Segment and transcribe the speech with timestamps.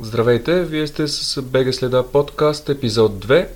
[0.00, 3.46] Здравейте, вие сте с Бега следа подкаст, епизод 2.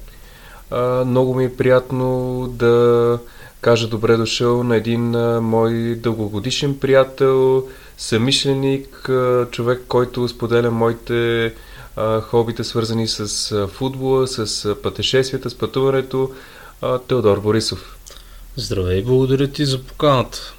[0.70, 3.18] А, много ми е приятно да
[3.60, 7.68] кажа добре дошъл на един а, мой дългогодишен приятел,
[7.98, 11.52] съмишленик, а, човек, който споделя моите
[11.96, 16.30] а, хобите, свързани с а, футбола, с а, пътешествията, с пътуването,
[16.82, 17.96] а, Теодор Борисов.
[18.56, 20.54] Здравей, благодаря ти за поканата.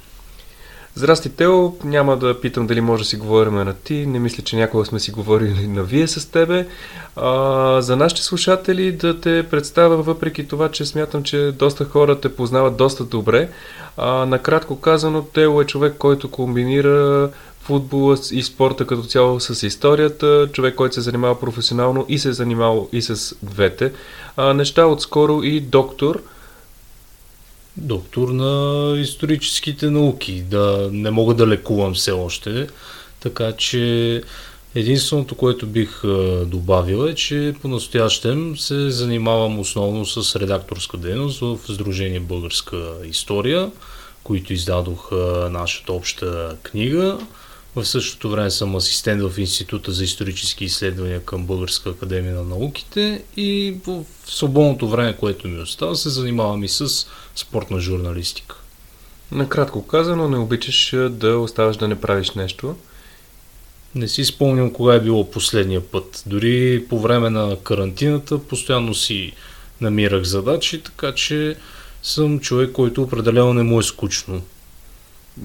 [0.96, 1.73] Здрасти, Тео.
[1.84, 4.05] Няма да питам дали може да си говорим на ти.
[4.05, 6.68] Не мисля, че някога сме си говорили на вие с тебе.
[7.15, 12.36] А, за нашите слушатели да те представя, въпреки това, че смятам, че доста хора те
[12.36, 13.50] познават доста добре.
[13.98, 17.29] А, накратко казано, Тео е човек, който комбинира
[17.60, 22.34] футбола и спорта като цяло с историята, човек, който се занимава професионално и се е
[22.34, 23.92] занимавал и с двете
[24.37, 24.86] а, неща.
[24.86, 26.21] Отскоро и доктор–
[27.78, 30.42] доктор на историческите науки.
[30.42, 32.67] Да не мога да лекувам все още.
[33.20, 34.23] Така че
[34.75, 36.02] единственото, което бих
[36.45, 43.72] добавил е, че по-настоящем се занимавам основно с редакторска дейност в Сдружение Българска история,
[44.23, 45.12] които издадох
[45.52, 47.20] нашата обща книга.
[47.75, 53.23] В същото време съм асистент в Института за исторически изследвания към Българска академия на науките
[53.38, 58.55] и в свободното време, което ми остава, се занимавам и с спортна журналистика.
[59.31, 62.75] Накратко казано, не обичаш да оставаш да не правиш нещо.
[63.95, 66.23] Не си спомням кога е било последния път.
[66.25, 69.33] Дори по време на карантината постоянно си
[69.81, 71.55] намирах задачи, така че
[72.03, 74.42] съм човек, който определено не му е скучно.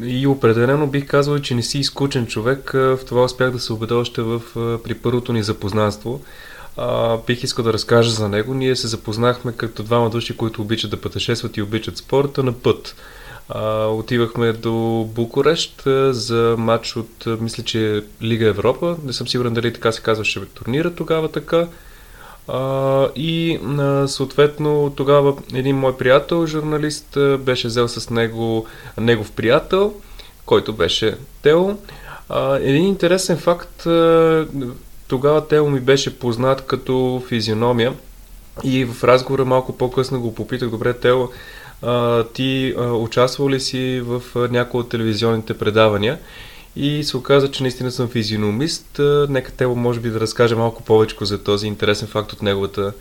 [0.03, 2.71] И определено бих казал, че не си изкучен човек.
[2.73, 4.43] В това успях да се убеда още в,
[4.85, 6.21] при първото ни запознанство.
[6.77, 8.55] А, бих искал да разкажа за него.
[8.55, 12.97] Ние се запознахме като двама души, които обичат да пътешестват и обичат спорта на път.
[13.49, 18.97] А, отивахме до Букурещ за матч от, мисля, че Лига Европа.
[19.05, 21.69] Не съм сигурен дали така се казваше турнира тогава така.
[22.49, 28.67] А, и а, съответно тогава един мой приятел, журналист, беше взел с него
[29.01, 29.95] негов приятел,
[30.47, 31.77] който беше Тео.
[32.29, 33.87] А, един интересен факт,
[35.09, 37.93] тогава Тео ми беше познат като физиономия
[38.65, 41.29] и в разговора малко по-късно го попитах, добре Тео,
[41.83, 46.19] а, ти а, участвал ли си в някои от телевизионните предавания?
[46.77, 49.01] И се оказа, че наистина съм физиономист.
[49.29, 52.93] Нека Тело може би да разкаже малко повече за този интересен факт от неговата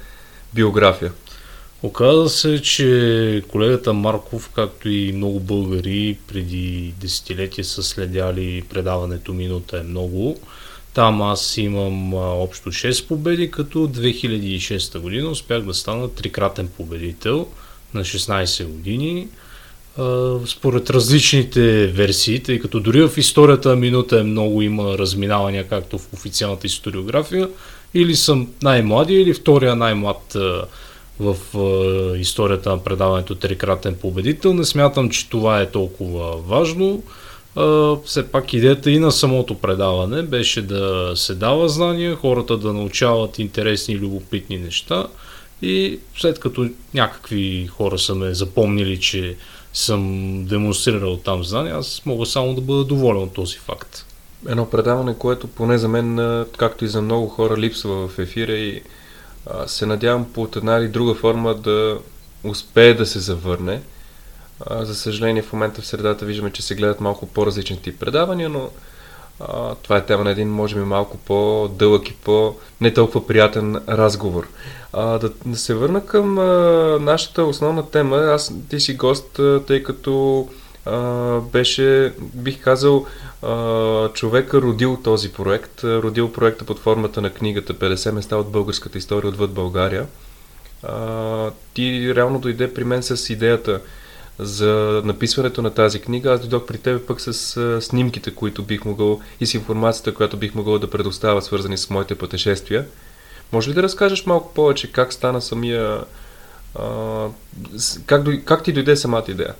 [0.53, 1.11] биография.
[1.83, 9.77] Оказа се, че колегата Марков, както и много българи преди десетилетия са следяли предаването Минута
[9.77, 10.39] е много.
[10.93, 17.47] Там аз имам общо 6 победи, като 2006 година успях да стана трикратен победител
[17.93, 19.27] на 16 години
[20.47, 26.13] според различните версии, тъй като дори в историята минута е много има разминавания, както в
[26.13, 27.49] официалната историография,
[27.93, 30.37] или съм най-младия, или втория най-млад
[31.19, 31.35] в
[32.19, 34.53] историята на предаването Трикратен победител.
[34.53, 37.03] Не смятам, че това е толкова важно.
[38.05, 43.39] Все пак идеята и на самото предаване беше да се дава знания, хората да научават
[43.39, 45.07] интересни и любопитни неща
[45.61, 49.35] и след като някакви хора са ме запомнили, че
[49.75, 54.05] съм демонстрирал там знания, аз мога само да бъда доволен от този факт.
[54.47, 58.81] Едно предаване, което поне за мен, както и за много хора, липсва в ефира и
[59.45, 61.99] а, се надявам по една или друга форма да
[62.43, 63.81] успее да се завърне.
[64.65, 68.49] А, за съжаление, в момента в средата виждаме, че се гледат малко по-различни тип предавания,
[68.49, 68.69] но
[69.81, 74.47] това е тема на един, може би, малко по-дълъг и по-не толкова приятен разговор.
[74.93, 76.43] А, да, да се върна към а,
[77.01, 78.17] нашата основна тема.
[78.17, 80.47] Аз ти си гост, а, тъй като
[80.85, 81.01] а,
[81.39, 83.05] беше, бих казал,
[83.41, 88.97] а, човека родил този проект, родил проекта под формата на книгата 50 места от българската
[88.97, 90.05] история отвъд България.
[90.83, 93.81] А, ти реално дойде при мен с идеята
[94.39, 96.31] за написването на тази книга.
[96.31, 100.37] Аз дойдох при теб пък с а, снимките, които бих могъл и с информацията, която
[100.37, 102.85] бих могъл да предоставя, свързани с моите пътешествия.
[103.51, 106.03] Може ли да разкажеш малко повече как стана самия...
[106.79, 107.27] А,
[108.05, 109.53] как, как ти дойде самата идея?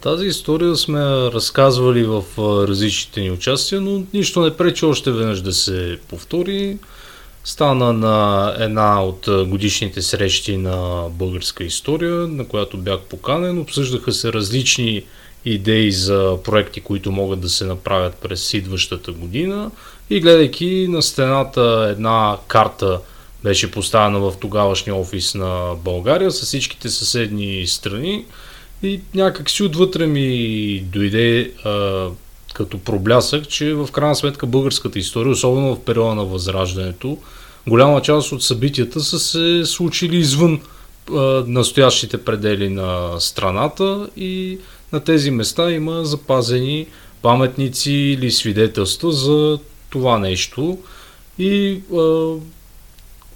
[0.00, 2.24] Тази история сме разказвали в
[2.68, 6.78] различните ни участия, но нищо не пречи още веднъж да се повтори.
[7.44, 13.58] Стана на една от годишните срещи на българска история, на която бях поканен.
[13.58, 15.02] Обсъждаха се различни
[15.44, 19.70] идеи за проекти, които могат да се направят през идващата година.
[20.10, 23.00] И гледайки на стената една карта
[23.44, 28.24] беше поставена в тогавашния офис на България с всичките съседни страни
[28.82, 32.08] и някак си отвътре ми дойде а,
[32.54, 37.18] като проблясък, че в крайна сметка българската история, особено в периода на Възраждането,
[37.68, 40.60] голяма част от събитията са се случили извън
[41.10, 44.58] а, настоящите предели на страната и
[44.92, 46.86] на тези места има запазени
[47.22, 49.58] паметници или свидетелства за
[49.90, 50.78] това нещо.
[51.38, 52.34] И а,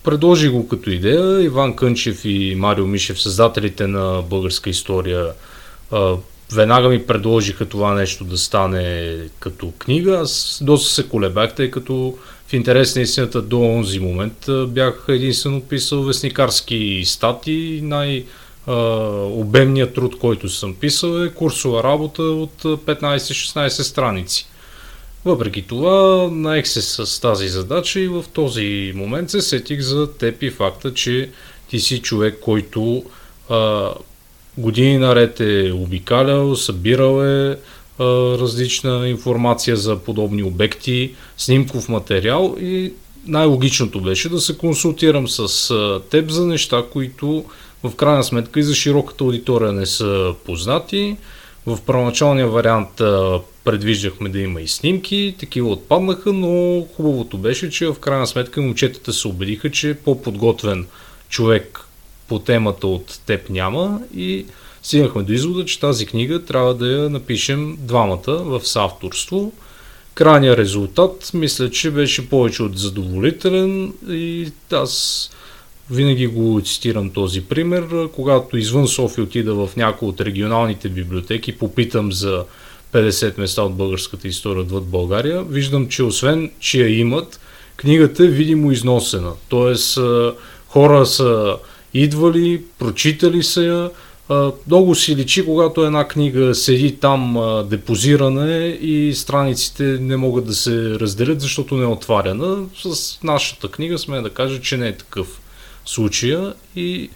[0.05, 1.43] предложи го като идея.
[1.43, 5.33] Иван Кънчев и Марио Мишев, създателите на българска история,
[5.91, 6.15] а,
[6.53, 10.19] веднага ми предложиха това нещо да стане като книга.
[10.23, 15.61] Аз доста се колебах, тъй като в интерес на истината до онзи момент бях единствено
[15.61, 17.81] писал вестникарски стати.
[17.83, 18.25] Най-
[18.67, 24.47] обемният труд, който съм писал е курсова работа от 15-16 страници.
[25.25, 30.43] Въпреки това, наех се с тази задача и в този момент се сетих за теб
[30.43, 31.31] и факта, че
[31.71, 33.05] ти си човек, който
[33.49, 33.91] а,
[34.59, 37.59] години наред е обикалял, събирал е
[37.99, 38.05] а,
[38.39, 42.93] различна информация за подобни обекти, снимков материал и
[43.27, 47.45] най-логичното беше да се консултирам с а, теб за неща, които
[47.83, 51.17] в крайна сметка и за широката аудитория не са познати.
[51.67, 57.87] В първоначалния вариант а, предвиждахме да има и снимки, такива отпаднаха, но хубавото беше, че
[57.87, 60.87] в крайна сметка момчетата се убедиха, че по-подготвен
[61.29, 61.81] човек
[62.29, 64.47] по темата от теб няма и
[64.83, 69.53] стигнахме до извода, че тази книга трябва да я напишем двамата в съавторство.
[70.15, 75.31] Крайният резултат мисля, че беше повече от задоволителен и аз
[75.91, 78.09] винаги го цитирам този пример.
[78.13, 82.45] Когато извън София отида в някои от регионалните библиотеки, попитам за
[82.93, 87.41] 50 места от българската история отвъд България, виждам, че освен, че я имат,
[87.77, 89.33] книгата е видимо износена.
[89.49, 89.99] Тоест,
[90.69, 91.57] хора са
[91.95, 93.91] идвали, прочитали са я,
[94.67, 97.37] много си личи, когато една книга седи там
[97.71, 102.65] депозирана и страниците не могат да се разделят, защото не е отваряна.
[102.83, 105.41] С нашата книга сме да кажа, че не е такъв
[105.85, 107.11] случая и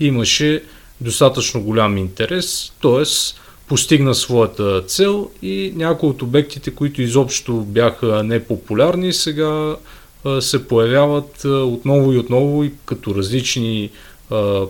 [0.00, 0.62] имаше
[1.00, 3.02] достатъчно голям интерес, т.е.
[3.68, 9.76] постигна своята цел и някои от обектите, които изобщо бяха непопулярни, сега
[10.40, 13.90] се появяват отново и отново и като различни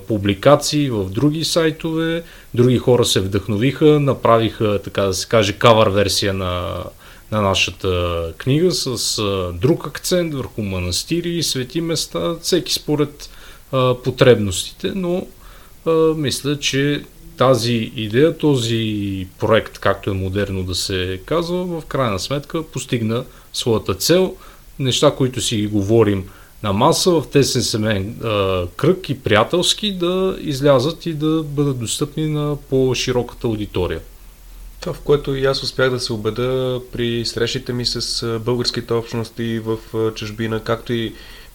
[0.09, 2.23] публикации в други сайтове.
[2.55, 6.85] Други хора се вдъхновиха, направиха, така да се каже, кавър версия на,
[7.33, 13.31] на нашата книга с а, друг акцент върху манастири свети места, всеки според
[13.73, 15.27] а, потребностите, но
[15.87, 17.05] а, мисля, че
[17.37, 23.95] тази идея, този проект, както е модерно да се казва, в крайна сметка постигна своята
[23.95, 24.37] цел.
[24.79, 26.25] Неща, които си говорим
[26.63, 28.17] на маса в тесен семейен
[28.77, 34.01] кръг и приятелски да излязат и да бъдат достъпни на по-широката аудитория.
[34.81, 39.59] Това, в което и аз успях да се убеда при срещите ми с българските общности
[39.65, 39.79] в
[40.15, 41.15] чужбина, както и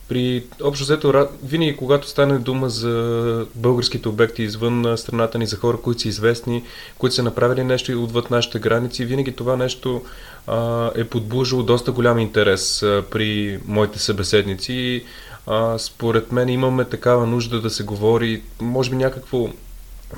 [0.09, 5.77] при общо взето, винаги когато стане дума за българските обекти извън страната ни, за хора,
[5.77, 6.63] които са известни,
[6.97, 10.01] които са направили нещо отвъд нашите граници, винаги това нещо
[10.47, 15.03] а, е подбужило доста голям интерес а, при моите събеседници.
[15.47, 19.49] А, според мен имаме такава нужда да се говори, може би някакво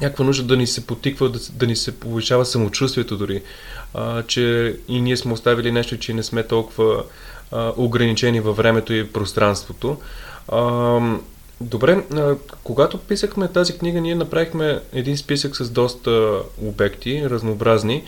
[0.02, 3.42] някаква нужда да ни се потиква, да, да ни се повишава самочувствието дори,
[3.94, 7.04] а, че и ние сме оставили нещо, че не сме толкова
[7.78, 9.98] ограничени във времето и пространството.
[10.48, 11.00] А,
[11.62, 18.04] добре, а, когато писахме тази книга, ние направихме един списък с доста обекти, разнообразни,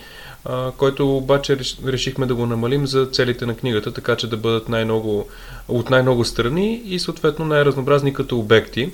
[0.46, 4.70] а, който обаче решихме да го намалим за целите на книгата, така че да бъдат
[4.70, 5.28] най-много,
[5.68, 8.92] от най-много страни и съответно най-разнообразни като обекти.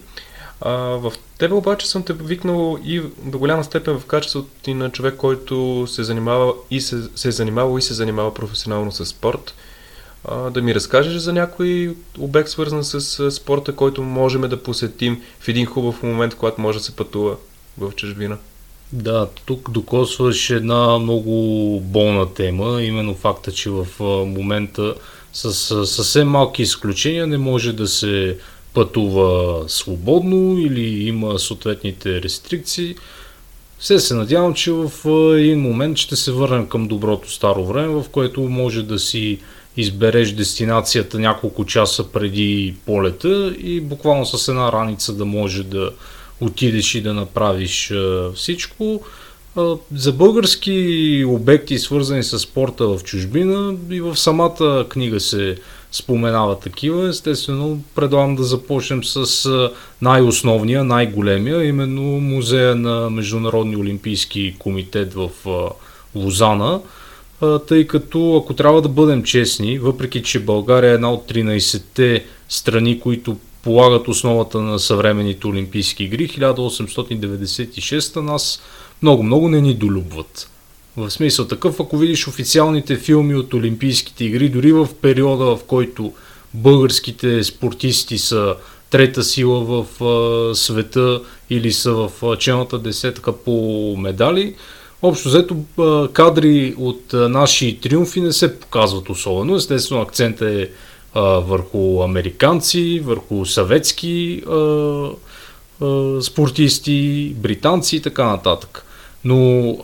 [0.62, 4.90] А, в тебе обаче съм те викнал и до голяма степен в качеството ти на
[4.90, 9.54] човек, който се занимава и се, се е занимавал и се занимава професионално с спорт
[10.52, 15.66] да ми разкажеш за някой обект, свързан с спорта, който можем да посетим в един
[15.66, 17.36] хубав момент, когато може да се пътува
[17.78, 18.38] в чужбина.
[18.92, 23.88] Да, тук докосваш една много болна тема, именно факта, че в
[24.26, 24.96] момента
[25.34, 25.54] с
[25.86, 28.38] съвсем малки изключения не може да се
[28.74, 32.96] пътува свободно или има съответните рестрикции.
[33.80, 34.92] Все се надявам, че в
[35.38, 39.40] един момент ще се върнем към доброто старо време, в което може да си
[39.78, 45.92] избереш дестинацията няколко часа преди полета и буквално с една раница да може да
[46.42, 47.94] отидеш и да направиш
[48.36, 49.02] всичко.
[49.96, 55.58] За български обекти, свързани с спорта в чужбина, и в самата книга се
[55.92, 57.08] споменава такива.
[57.08, 59.50] Естествено, предлагам да започнем с
[60.02, 65.30] най-основния, най-големия, именно музея на Международния олимпийски комитет в
[66.16, 66.82] Лозана
[67.68, 73.00] тъй като ако трябва да бъдем честни, въпреки че България е една от 13-те страни,
[73.00, 78.62] които полагат основата на съвременните Олимпийски игри, 1896 нас
[79.02, 80.50] много-много не ни долюбват.
[80.98, 86.14] В смисъл такъв, ако видиш официалните филми от Олимпийските игри, дори в периода, в който
[86.54, 88.56] българските спортисти са
[88.90, 94.56] трета сила в а, света или са в челната десетка по медали,
[95.04, 95.58] общо взето
[96.14, 99.56] кадри от наши триумфи не се показват особено.
[99.56, 100.70] Естествено, акцентът е
[101.16, 104.44] върху американци, върху съветски
[106.22, 108.86] спортисти, британци и така нататък.
[109.24, 109.78] Но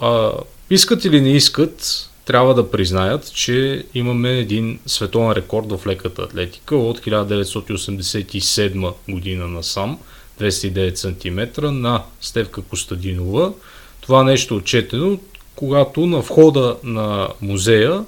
[0.70, 6.76] искат или не искат, трябва да признаят, че имаме един световен рекорд в леката атлетика
[6.76, 10.00] от 1987 година насам,
[10.42, 13.52] 209 см на Стевка Костадинова.
[14.10, 15.18] Това нещо отчетено,
[15.56, 18.06] когато на входа на музея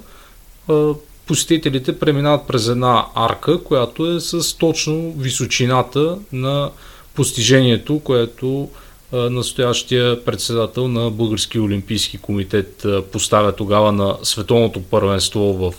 [1.26, 6.70] посетителите преминават през една арка, която е с точно височината на
[7.14, 8.68] постижението, което
[9.12, 15.74] настоящия председател на Български олимпийски комитет поставя тогава на световното първенство в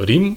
[0.00, 0.36] Рим.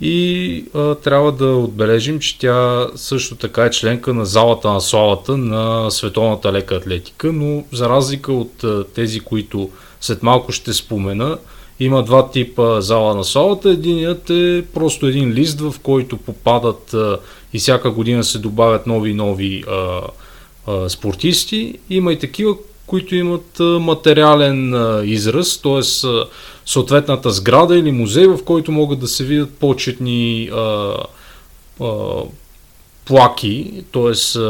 [0.00, 5.36] И а, трябва да отбележим, че тя също така е членка на залата на славата
[5.36, 11.38] на световната лека атлетика, но за разлика от а, тези, които след малко ще спомена,
[11.80, 13.70] има два типа зала на славата.
[13.70, 17.18] Единият е просто един лист, в който попадат а,
[17.52, 20.00] и всяка година се добавят нови и нови а,
[20.66, 21.78] а, спортисти.
[21.90, 22.54] Има и такива,
[22.86, 24.74] които имат материален
[25.04, 25.82] израз, т.е.
[26.66, 30.94] съответната сграда или музей, в който могат да се видят почетни а,
[31.80, 31.86] а,
[33.04, 34.40] плаки, т.е.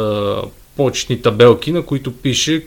[0.77, 2.67] почетни табелки, на които пише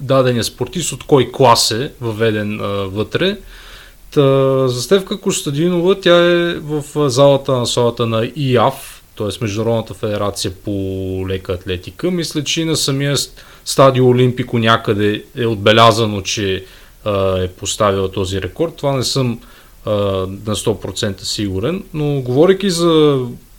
[0.00, 3.38] дадения спортист от кой клас е въведен а, вътре.
[4.10, 9.28] Та, за Стевка Костадинова, тя е в залата на славата на ИАФ, т.е.
[9.40, 10.70] Международната федерация по
[11.28, 12.10] лека атлетика.
[12.10, 13.16] Мисля, че и на самия
[13.64, 16.64] стадио Олимпико някъде е отбелязано, че
[17.42, 18.76] е поставила този рекорд.
[18.76, 19.40] Това не съм
[19.86, 19.90] а,
[20.46, 23.18] на 100% сигурен, но говоряки за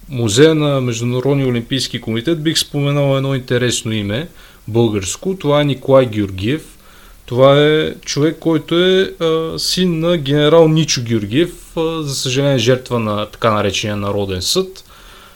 [0.10, 4.28] музея на Международния олимпийски комитет, бих споменал едно интересно име,
[4.68, 5.36] българско.
[5.40, 6.78] Това е Николай Георгиев.
[7.26, 13.00] Това е човек, който е а, син на генерал Ничо Георгиев, а, за съжаление жертва
[13.00, 14.84] на така наречения Народен съд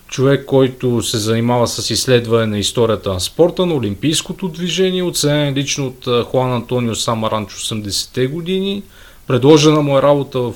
[0.07, 5.87] човек, който се занимава с изследване на историята на спорта, на олимпийското движение, оценен лично
[5.87, 8.83] от Хуан Антонио Самаранч 80-те години.
[9.27, 10.53] Предложена му е работа в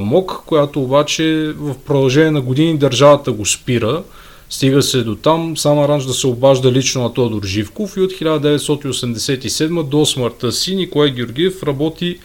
[0.00, 4.02] МОК, която обаче в продължение на години държавата го спира.
[4.50, 9.82] Стига се до там Самаранч да се обажда лично на Тодор Живков и от 1987
[9.82, 12.18] до смъртта си Николай Георгиев работи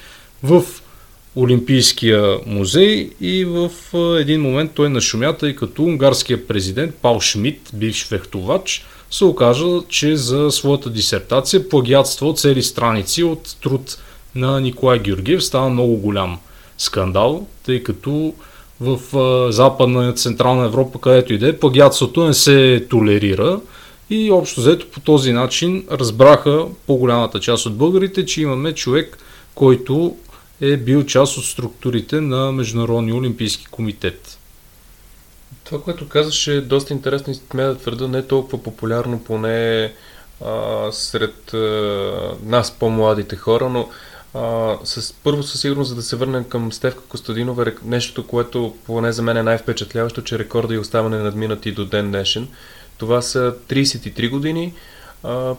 [0.44, 0.64] в
[1.38, 3.70] Олимпийския музей и в
[4.20, 10.16] един момент той нашумя, тъй като унгарския президент Пал Шмидт, бивш фехтовач, се окажа, че
[10.16, 13.98] за своята дисертация плагиатства цели страници от труд
[14.36, 15.44] на Николай Георгиев.
[15.44, 16.40] Става много голям
[16.78, 18.34] скандал, тъй като
[18.82, 19.00] в
[19.52, 23.60] Западна и Централна Европа, където и да е, плагиатството не се толерира.
[24.10, 29.18] И общо взето по този начин разбраха по-голямата част от българите, че имаме човек,
[29.56, 30.16] който
[30.62, 34.38] е бил част от структурите на Международния олимпийски комитет.
[35.64, 39.94] Това, което казваш е доста интересно и смея да твърда не е толкова популярно поне
[40.46, 43.90] а, сред а, нас по-младите хора, но
[44.34, 49.12] а, с, първо със сигурност, за да се върнем към Стевка Костадинова, нещото, което поне
[49.12, 52.48] за мен е най-впечатляващо, че рекорда и оставане надминати до ден днешен.
[52.98, 54.74] Това са 33 години,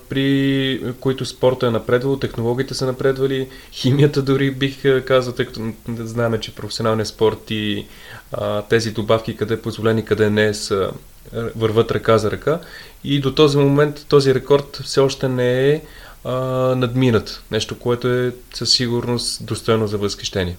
[0.09, 6.41] при които спорта е напредвал, технологиите са напредвали, химията дори бих казал, тъй като знаем,
[6.41, 7.87] че професионалният спорт и
[8.33, 10.91] а, тези добавки, къде е позволени, къде не са,
[11.33, 12.61] върват ръка за ръка.
[13.05, 15.83] И до този момент този рекорд все още не е
[16.25, 16.33] а,
[16.77, 17.43] надминат.
[17.51, 20.57] Нещо, което е със сигурност достойно за възхищение.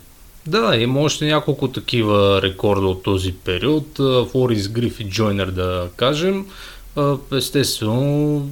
[0.47, 3.99] Да, има още няколко такива рекорда от този период.
[4.31, 6.45] Флорис Гриф и Джойнер, да кажем.
[7.31, 8.49] Естествено,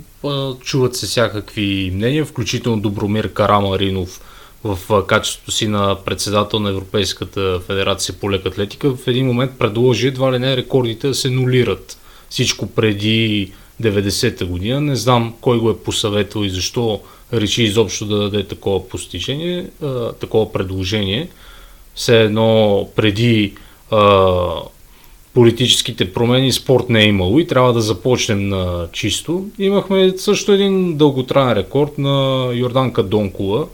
[0.61, 4.21] чуват се всякакви мнения, включително Добромир Карамаринов
[4.63, 10.07] в качеството си на председател на Европейската федерация по лек атлетика в един момент предложи
[10.07, 11.97] едва ли не рекордите да се нулират.
[12.29, 13.51] Всичко преди
[13.81, 14.81] 90-та година.
[14.81, 17.01] Не знам кой го е посъветвал и защо
[17.33, 19.69] реши изобщо да даде такова постижение,
[20.19, 21.29] такова предложение.
[21.95, 23.53] Все едно преди
[25.37, 29.45] политическите промени спорт не е имало и трябва да започнем на чисто.
[29.59, 33.65] Имахме също един дълготраен рекорд на Йорданка Донкова,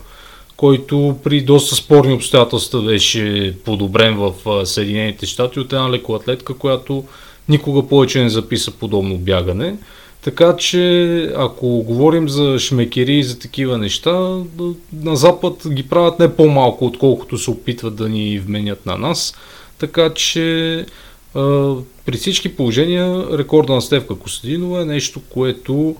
[0.57, 4.33] който при доста спорни обстоятелства беше подобрен в
[4.65, 7.03] Съединените щати от една лекоатлетка, която
[7.49, 9.75] никога повече не записа подобно бягане.
[10.21, 14.37] Така че, ако говорим за шмекери и за такива неща,
[14.93, 19.35] на Запад ги правят не по-малко, отколкото се опитват да ни вменят на нас.
[19.79, 20.85] Така че,
[22.05, 25.95] при всички положения, рекорда на Стевка Костадинова е нещо, което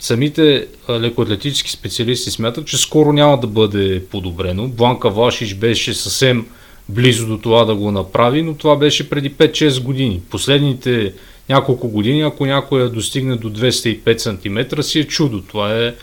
[0.00, 4.68] самите лекоатлетически специалисти смятат, че скоро няма да бъде подобрено.
[4.68, 6.46] Бланка Вашиш беше съвсем
[6.88, 10.20] близо до това да го направи, но това беше преди 5-6 години.
[10.30, 11.12] Последните
[11.48, 15.42] няколко години, ако някой достигне до 205 см, си е чудо.
[15.42, 15.94] Това е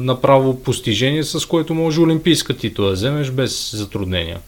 [0.00, 4.38] направо постижение, с което може олимпийска титла да вземеш без затруднения.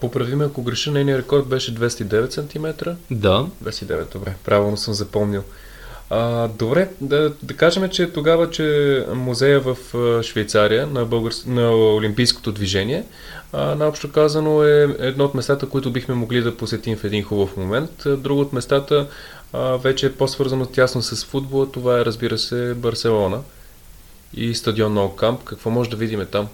[0.00, 2.90] Поправи ме, ако греша, нейният рекорд беше 209 см.
[3.10, 3.46] Да.
[3.64, 5.42] 209, добре, правилно съм запомнил.
[6.12, 9.76] А, добре, да, да кажем, че тогава, че музея в
[10.22, 11.32] Швейцария на, българ...
[11.46, 13.04] на Олимпийското движение,
[13.52, 17.56] а, наобщо казано е едно от местата, които бихме могли да посетим в един хубав
[17.56, 17.90] момент.
[18.06, 19.08] Друго от местата
[19.52, 21.72] а, вече е по-свързано тясно с футбола.
[21.72, 23.40] Това е, разбира се, Барселона
[24.34, 25.44] и стадион на Окамп.
[25.44, 26.48] Какво може да видим там?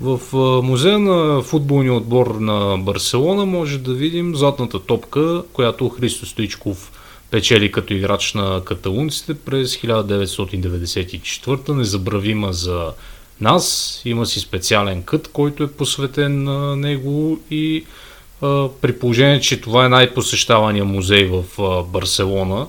[0.00, 0.20] В
[0.62, 6.92] музея на футболния отбор на Барселона може да видим златната топка, която Христо Стоичков
[7.30, 12.92] печели като играч на каталунците през 1994, незабравима за
[13.40, 14.00] нас.
[14.04, 17.84] Има си специален кът, който е посветен на него и
[18.42, 22.66] а, при положение, че това е най-посещавания музей в а, Барселона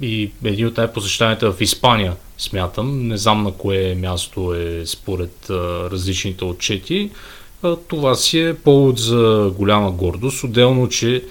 [0.00, 3.08] и един от най-посещаваните в Испания, смятам.
[3.08, 5.46] Не знам на кое място е според
[5.90, 7.10] различните отчети.
[7.88, 10.44] Това си е повод за голяма гордост.
[10.44, 11.24] Отделно, че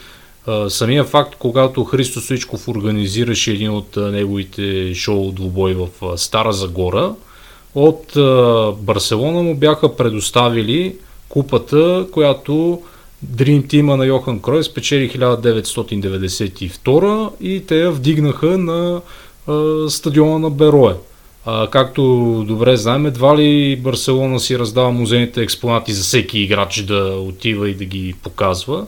[0.70, 7.16] самия факт, когато Христо Суичков организираше един от неговите шоу двубой в Стара Загора,
[7.76, 8.06] от
[8.84, 10.96] Барселона му бяха предоставили
[11.30, 12.82] купата, която
[13.26, 19.02] Dream Team на Йохан Крой спечели 1992 и те я вдигнаха на
[19.90, 20.96] стадиона на Берое.
[21.46, 22.04] А, както
[22.48, 27.74] добре знаем, едва ли Барселона си раздава музейните експонати за всеки играч да отива и
[27.74, 28.86] да ги показва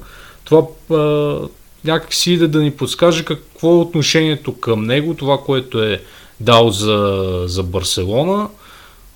[0.50, 1.40] това а,
[1.86, 6.02] някак си да, да ни подскаже какво е отношението към него, това, което е
[6.40, 8.50] дал за, за Барселона.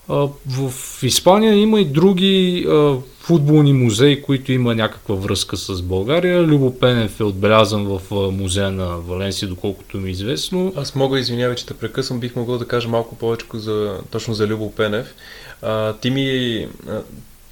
[0.09, 0.73] А, в
[1.03, 6.43] Испания има и други а, футболни музеи, които има някаква връзка с България.
[6.43, 10.73] Любо Пенев е отбелязан в музея на Валенсия, доколкото ми е известно.
[10.75, 14.47] Аз мога, извинявай, че те прекъсвам, бих могъл да кажа малко повече за, точно за
[14.47, 15.15] Любо Пенев.
[15.61, 16.67] А, ти ми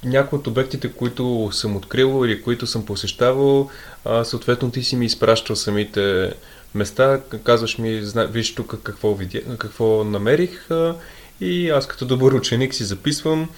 [0.03, 3.69] някои от обектите, които съм открил или които съм посещавал,
[4.05, 6.33] а, съответно ти си ми изпращал самите
[6.75, 10.95] места, казваш ми, виж тук какво, видя, какво намерих а,
[11.41, 13.49] и аз като добър ученик си записвам.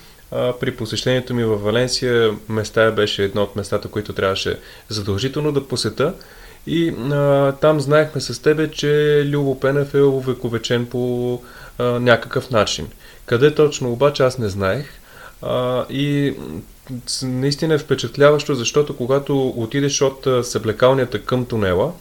[0.60, 6.14] При посещението ми в Валенсия места беше едно от местата, които трябваше задължително да посета.
[6.68, 11.42] И а, там знаехме с тебе, че Любо Пенев е увековечен по
[11.78, 12.88] а, някакъв начин.
[13.26, 14.86] Къде точно обаче аз не знаех.
[15.42, 16.36] А, и
[17.24, 21.92] наистина е впечатляващо, защото когато отидеш от съблекалнята към тунела,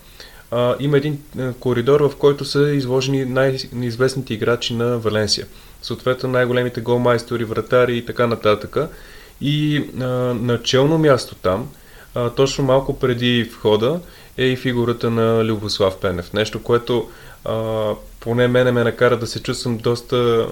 [0.52, 1.18] а, има един
[1.60, 5.46] коридор, в който са изложени най-известните играчи на Валенсия.
[5.82, 8.76] Съответно най-големите голмайстори, вратари и така нататък.
[9.40, 11.68] И а, на челно място там,
[12.14, 14.00] а, точно малко преди входа,
[14.38, 16.32] е и фигурата на Любослав Пенев.
[16.32, 17.08] Нещо, което
[17.44, 20.48] а, поне мене ме накара да се чувствам доста,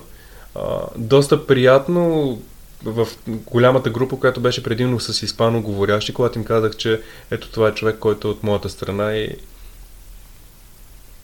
[0.54, 0.60] а,
[0.96, 2.38] доста приятно,
[2.84, 7.68] в голямата група, която беше предимно с испано говорящи, когато им казах, че ето това
[7.68, 9.36] е човек, който е от моята страна и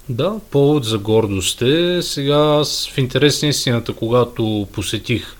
[0.09, 2.03] да, повод за гордост е.
[2.03, 5.37] Сега в интерес на истината, когато посетих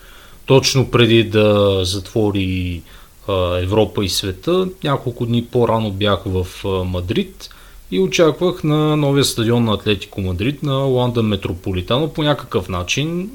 [0.47, 2.83] точно преди да затвори
[3.29, 7.51] а, Европа и света, няколко дни по-рано бях в а, Мадрид
[7.91, 13.31] и очаквах на новия стадион на Атлетико Мадрид на Ланда Метрополитано по някакъв начин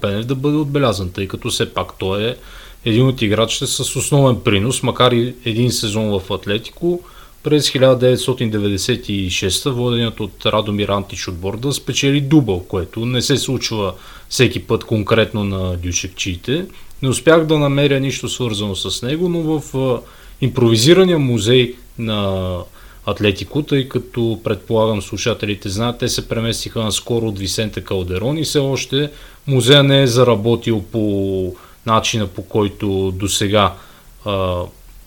[0.00, 2.36] Пенев да бъде отбелязан, тъй като все пак той е
[2.84, 7.00] един от играчите с основен принос, макар и един сезон в Атлетико,
[7.48, 13.94] през 1996 воденият от Радомир Антиш отбор спечели дубъл, което не се случва
[14.28, 16.66] всеки път конкретно на дюшекчиите.
[17.02, 19.62] Не успях да намеря нищо свързано с него, но в
[20.40, 22.52] импровизирания музей на
[23.06, 28.58] Атлетико, тъй като предполагам слушателите знаят, те се преместиха наскоро от Висенте Калдерон и все
[28.58, 29.10] още
[29.46, 31.54] музея не е заработил по
[31.86, 33.74] начина по който до сега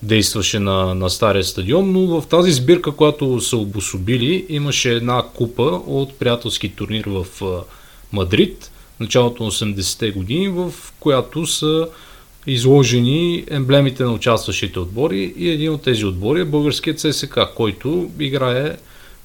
[0.03, 5.81] действаше на, на стария стадион, но в тази сбирка, която са обособили, имаше една купа
[5.87, 7.25] от приятелски турнир в
[8.11, 11.87] Мадрид началото на 80-те години, в която са
[12.47, 18.77] изложени емблемите на участващите отбори и един от тези отбори е българският ЦСК, който играе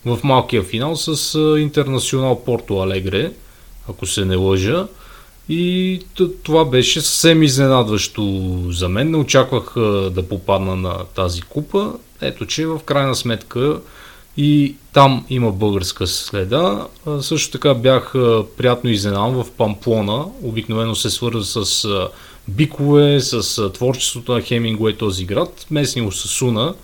[0.05, 3.33] в малкия финал с Интернационал Порто Алегре,
[3.89, 4.87] ако се не лъжа.
[5.49, 6.01] И
[6.43, 9.11] това беше съвсем изненадващо за мен.
[9.11, 9.73] Не очаквах
[10.11, 11.93] да попадна на тази купа.
[12.21, 13.81] Ето, че в крайна сметка
[14.37, 16.87] и там има българска следа.
[17.21, 18.13] Също така бях
[18.57, 20.25] приятно изненадан в Памплона.
[20.43, 21.89] Обикновено се свързва с
[22.49, 25.67] бикове, с творчеството на Хемингуей този град.
[25.71, 26.75] Местни Осасуна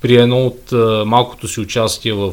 [0.00, 0.72] при едно от
[1.06, 2.32] малкото си участие в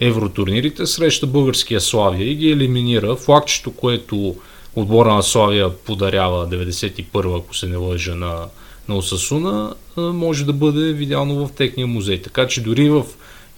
[0.00, 3.16] евротурнирите среща българския Славия и ги елиминира.
[3.16, 4.36] Флагчето, което
[4.80, 8.46] отбора на Славия подарява 91 ако се не лъжа на,
[8.88, 12.22] на Осасуна, може да бъде видяно в техния музей.
[12.22, 13.04] Така че дори в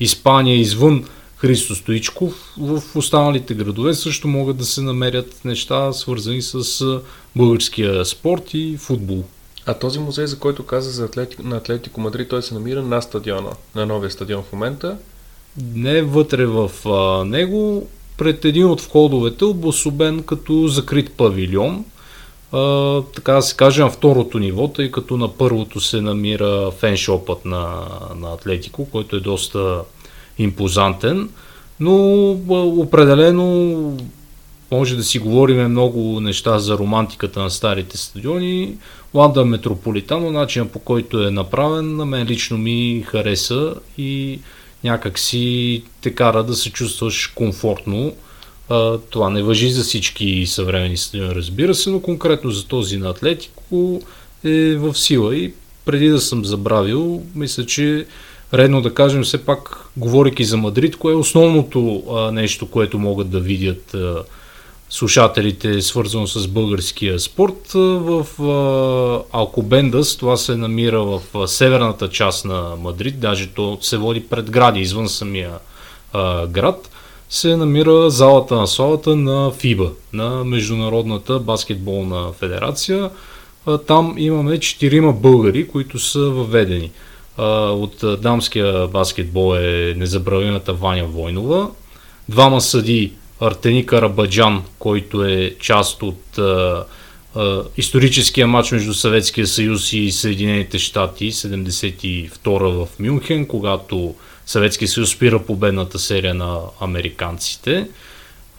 [0.01, 1.05] Испания, извън
[1.37, 6.85] Христо Стоичков, в останалите градове също могат да се намерят неща, свързани с
[7.37, 9.25] българския спорт и футбол.
[9.67, 13.03] А този музей, за който каза за атлетик, на Атлетико Мадрид, той се намира на
[13.03, 14.97] стадиона, на новия стадион в момента.
[15.75, 17.89] Не вътре в а, него,
[18.21, 21.85] пред един от входовете, обособен като закрит павилион.
[22.53, 27.45] А, така да се каже на второто ниво, тъй като на първото се намира феншопът
[27.45, 29.81] на, на Атлетико, който е доста
[30.39, 31.29] импозантен.
[31.81, 32.31] Но
[32.81, 33.97] определено
[34.71, 38.75] може да си говорим много неща за романтиката на старите стадиони.
[39.15, 44.41] Ланда Метрополитано, начинът по който е направен, на мен лично ми хареса и
[44.85, 48.13] някак си те кара да се чувстваш комфортно.
[48.69, 53.11] А, това не въжи за всички съвремени стадиони, разбира се, но конкретно за този на
[53.11, 54.03] Атлетико
[54.45, 55.53] е в сила и
[55.85, 58.07] преди да съм забравил, мисля, че
[58.55, 63.31] редно да кажем все пак, говоряки за Мадрид, кое е основното а, нещо, което могат
[63.31, 64.23] да видят а,
[64.91, 67.73] слушателите, свързано с българския спорт.
[67.75, 68.27] В
[69.33, 74.81] Алкобендас, това се намира в северната част на Мадрид, даже то се води пред гради,
[74.81, 75.51] извън самия
[76.49, 76.91] град,
[77.29, 83.11] се намира залата на славата на ФИБА, на Международната баскетболна федерация.
[83.87, 86.91] Там имаме четирима българи, които са въведени.
[87.39, 91.69] От дамския баскетбол е незабравимата Ваня Войнова,
[92.29, 96.85] двама съди Артени Карабаджан, който е част от а,
[97.35, 102.31] а, историческия матч между Съветския съюз и Съединените щати, 72
[102.85, 104.15] в Мюнхен, когато
[104.47, 107.89] Съветския съюз спира победната серия на американците.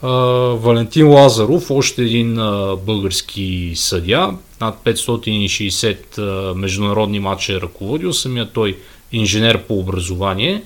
[0.02, 0.08] А,
[0.54, 8.52] Валентин Лазаров, още един а, български съдя, над 560 а, международни матча е ръководил, самия
[8.52, 8.76] той
[9.12, 10.62] инженер по образование.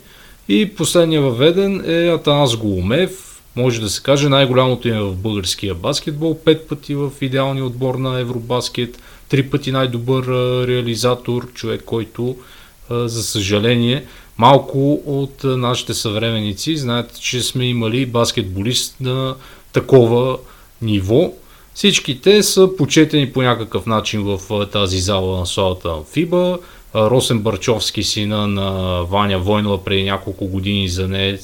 [0.49, 6.39] И последния въведен е Атанас Голумев, може да се каже най-голямото име в българския баскетбол,
[6.45, 10.25] пет пъти в идеалния отбор на Евробаскет, три пъти най-добър
[10.69, 12.37] реализатор, човек, който
[12.91, 14.05] за съжаление
[14.39, 19.35] малко от нашите съвременици знаят, че сме имали баскетболист на
[19.73, 20.39] такова
[20.83, 21.33] ниво.
[21.75, 26.59] Всички те са почетени по някакъв начин в тази зала на славата на ФИБА.
[26.95, 31.39] Росен Барчовски, сина на Ваня Войнова преди няколко години за нея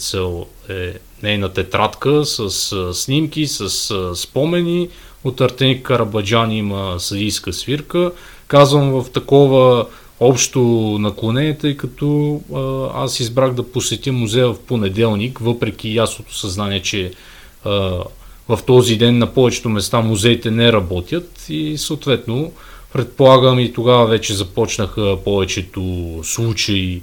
[0.69, 4.89] е нейна тетрадка с снимки, с спомени.
[5.25, 8.13] От Артеник Карабаджан има съдийска свирка.
[8.47, 9.87] Казвам в такова
[10.21, 10.61] общо
[11.01, 12.41] наклонение, тъй като
[12.95, 17.13] аз избрах да посетя музея в понеделник, въпреки ясното съзнание, че
[17.65, 17.71] а,
[18.49, 22.53] в този ден на повечето места музеите не работят и съответно
[22.93, 27.03] предполагам и тогава вече започнаха повечето случаи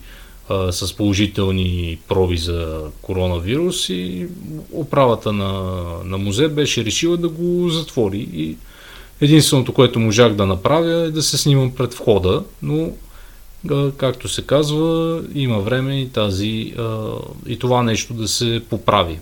[0.49, 4.27] а, с положителни проби за коронавирус и
[4.71, 5.73] управата на,
[6.05, 8.57] на музей беше решила да го затвори и
[9.21, 12.91] единственото, което можах да направя е да се снимам пред входа, но
[13.97, 16.73] както се казва, има време и, тази,
[17.47, 19.19] и това нещо да се поправи.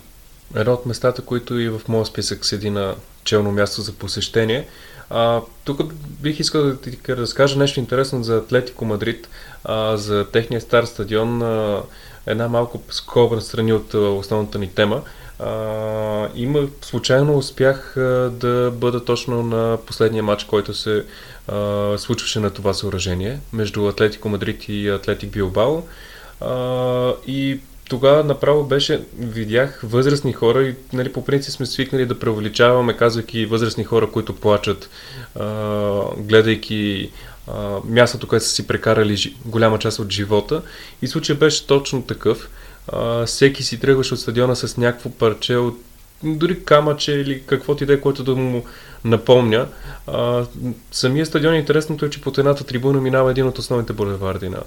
[0.56, 4.66] Едно от местата, които и в моят списък седи на челно място за посещение.
[5.10, 9.28] А, тук бих искал да ти разкажа нещо интересно за Атлетико Мадрид
[9.64, 11.42] а, за техния стар стадион.
[11.42, 11.82] А,
[12.26, 15.02] една малко скоба страни от основната ни тема.
[15.38, 21.04] А, има, случайно успях а, да бъда точно на последния матч, който се
[21.48, 25.82] а, случваше на това съоръжение между Атлетико Мадрид и Атлетик Билбао.
[26.40, 32.18] А, и тогава направо беше, видях възрастни хора и нали, по принцип сме свикнали да
[32.18, 34.90] преувеличаваме, казвайки възрастни хора, които плачат,
[36.16, 37.10] гледайки
[37.84, 40.62] мястото, където са си прекарали голяма част от живота.
[41.02, 42.50] И случай беше точно такъв.
[43.26, 45.78] Всеки си тръгваше от стадиона с някакво парче от
[46.22, 48.64] дори камъче или каквото и да е, което да му
[49.04, 49.66] напомня.
[50.06, 50.46] А,
[50.92, 54.58] самия стадион е интересното е, че под едната трибуна минава един от основните булеварди на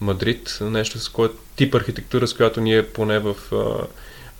[0.00, 0.58] Мадрид.
[0.60, 3.36] Нещо с което тип архитектура, с която ние поне в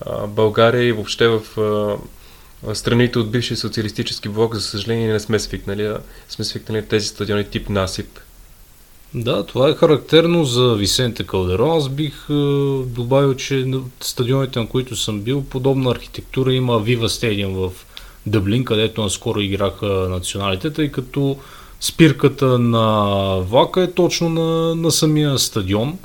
[0.05, 5.39] а, България и въобще в а, страните от бившия социалистически блок, за съжаление, не сме
[5.39, 5.85] свикнали.
[5.85, 8.19] А сме свикнали тези стадиони тип насип.
[9.13, 11.71] Да, това е характерно за Висенте Калдеро.
[11.71, 12.33] Аз бих е,
[12.85, 13.65] добавил, че
[14.01, 17.71] стадионите, на които съм бил, подобна архитектура има Вива Стадиум в
[18.25, 21.37] Дъблин, където наскоро играха националите, тъй като
[21.79, 25.97] спирката на влака е точно на, на самия стадион.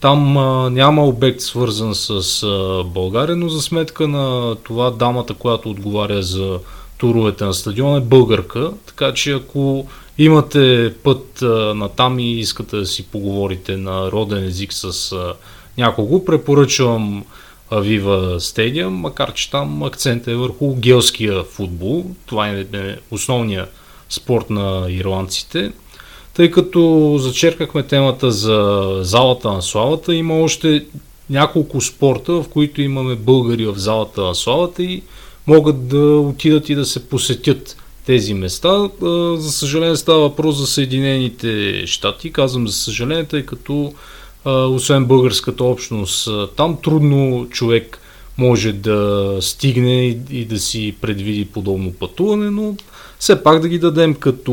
[0.00, 5.70] Там а, няма обект свързан с а, България, но за сметка на това дамата, която
[5.70, 6.58] отговаря за
[6.98, 9.86] туровете на стадиона е българка, така че ако
[10.18, 15.34] имате път а, на там и искате да си поговорите на роден език с а,
[15.78, 17.24] някого, препоръчвам
[17.70, 22.04] Viva Stadium, макар че там акцент е върху гелския футбол.
[22.26, 22.66] Това е
[23.10, 23.66] основния
[24.08, 25.72] спорт на ирландците.
[26.34, 30.84] Тъй като зачеркахме темата за залата на славата, има още
[31.30, 35.02] няколко спорта, в които имаме българи в залата на славата и
[35.46, 38.90] могат да отидат и да се посетят тези места.
[39.36, 42.32] За съжаление става въпрос за Съединените щати.
[42.32, 43.92] Казвам за съжаление, тъй като
[44.44, 47.98] освен българската общност, там трудно човек
[48.38, 52.74] може да стигне и да си предвиди подобно пътуване, но
[53.18, 54.52] все пак да ги дадем като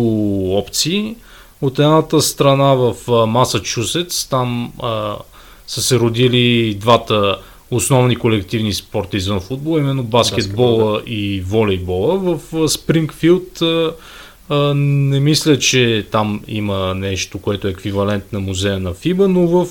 [0.57, 1.15] опции.
[1.61, 2.95] От едната страна в
[3.27, 5.15] Масачусетс, там а,
[5.67, 7.37] са се родили двата
[7.71, 11.11] основни колективни спорта извън футбол, именно баскетбола да.
[11.11, 12.17] и волейбола.
[12.17, 13.61] В Спрингфилд
[14.75, 19.67] не мисля, че там има нещо, което е еквивалент на музея на ФИБА, но в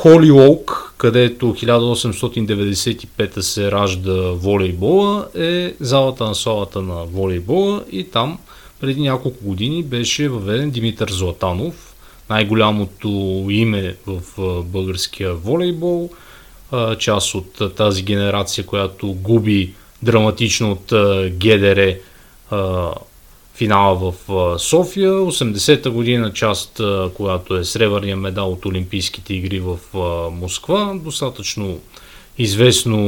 [0.00, 8.38] Холи Оук, където 1895 се ражда волейбола, е залата на славата на волейбола и там
[8.80, 11.94] преди няколко години беше въведен Димитър Златанов,
[12.30, 13.08] най-голямото
[13.50, 14.22] име в
[14.62, 16.10] българския волейбол–
[16.98, 20.84] част от тази генерация, която губи драматично от
[21.32, 21.94] ГДР
[23.58, 24.14] финала в
[24.58, 25.12] София.
[25.12, 26.80] 80-та година част,
[27.14, 29.78] която е сребърния медал от Олимпийските игри в
[30.32, 30.94] Москва.
[31.04, 31.78] Достатъчно
[32.38, 32.98] известно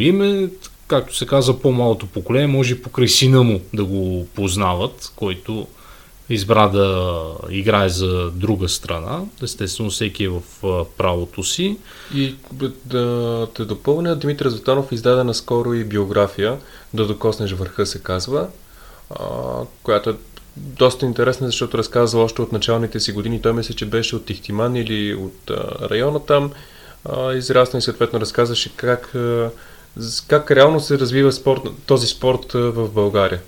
[0.00, 0.48] име,
[0.86, 5.66] както се казва, по-малото поколение, може покрай сина му да го познават, който
[6.30, 9.20] избра да играе за друга страна.
[9.42, 10.42] Естествено, всеки е в
[10.98, 11.76] правото си.
[12.14, 12.34] И
[12.84, 16.58] да те допълня, Димитър Златанов издаде наскоро и биография,
[16.94, 18.48] Да докоснеш върха се казва,
[19.82, 20.14] която е
[20.56, 23.42] доста интересна, защото разказва още от началните си години.
[23.42, 25.50] Той мисля, че беше от Тихтиман или от
[25.90, 26.52] района там.
[27.34, 29.14] Израсна и съответно разказваше как,
[30.28, 33.40] как реално се развива спорт, този спорт в България.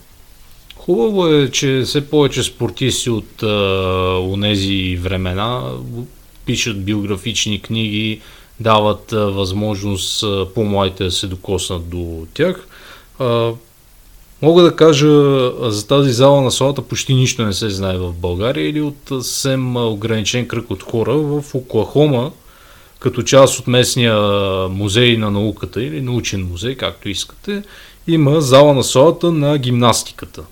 [0.76, 3.42] Хубаво е, че все повече спортисти от
[4.32, 5.72] онези времена
[6.46, 8.20] пишат биографични книги,
[8.60, 12.68] дават а, възможност а, по-младите да се докоснат до тях.
[14.42, 15.07] Мога да кажа
[15.70, 19.77] за тази зала на славата почти нищо не се знае в България или от съвсем
[19.77, 21.12] ограничен кръг от хора.
[21.12, 22.31] В Оклахома,
[22.99, 24.18] като част от местния
[24.68, 27.62] музей на науката или научен музей, както искате,
[28.09, 30.42] има зала на славата на гимнастиката.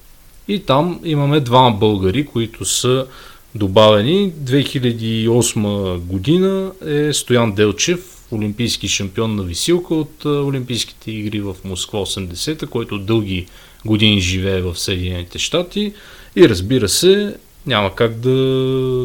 [0.48, 3.06] И там имаме двама българи, които са
[3.54, 4.32] добавени.
[4.32, 12.66] 2008 година е Стоян Делчев, олимпийски шампион на висилка от Олимпийските игри в Москва 80-та,
[12.66, 13.46] който дълги
[13.86, 15.92] години живее в Съединените щати.
[16.36, 18.30] И разбира се, няма как да,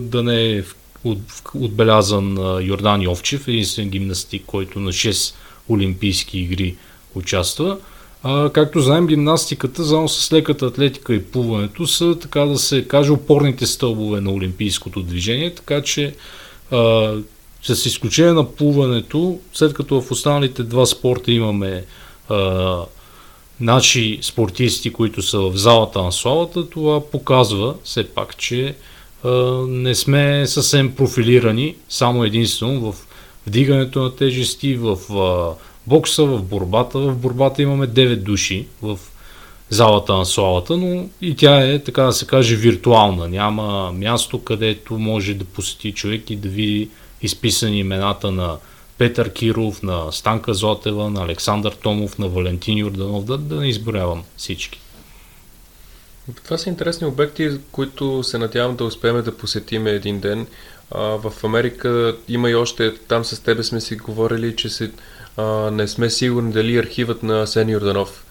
[0.02, 0.64] да не е
[1.56, 5.36] отбелязан Йордан Йовчев, единствен гимнастик, който на 6
[5.70, 6.76] Олимпийски игри
[7.16, 7.78] участва.
[8.24, 13.12] А, както знаем, гимнастиката, заедно с леката атлетика и плуването са, така да се каже,
[13.12, 16.16] опорните стълбове на олимпийското движение, така че
[16.72, 17.14] а,
[17.64, 21.86] с изключение на плуването, след като в останалите два спорта имаме
[22.30, 22.78] а,
[23.62, 28.76] наши спортисти, които са в залата на славата, това показва все пак, че
[29.24, 29.30] а,
[29.68, 32.96] не сме съвсем профилирани само единствено в
[33.48, 35.54] вдигането на тежести, в а,
[35.88, 37.00] бокса, в борбата.
[37.00, 39.00] В борбата имаме 9 души в
[39.70, 43.28] залата на славата, но и тя е, така да се каже, виртуална.
[43.28, 46.90] Няма място, където може да посети човек и да види
[47.22, 48.58] изписани имената на
[49.00, 54.24] Петър Киров, на Станка Зотева, на Александър Томов, на Валентин Юрданов, да, да не изборявам
[54.38, 54.80] всички.
[56.44, 60.48] Това са интересни обекти, които се надявам да успеем да посетим един ден.
[60.92, 64.92] А, в Америка има и още, там с тебе сме си говорили, че се,
[65.38, 68.26] а, не сме сигурни дали архивът на Сен Йорданов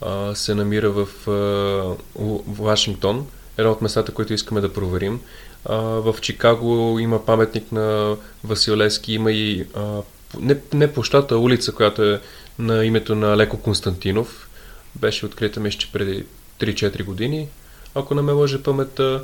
[0.00, 3.26] а, се намира в а, Вашингтон,
[3.58, 5.20] едно от местата, които искаме да проверим.
[5.64, 10.02] А, в Чикаго има паметник на Василевски, има и а,
[10.40, 12.20] не, не площата, улица, която е
[12.58, 14.48] на името на Леко Константинов.
[14.94, 16.24] Беше открита, мисля, преди
[16.60, 17.48] 3-4 години,
[17.94, 19.22] ако не ме лъже паметта.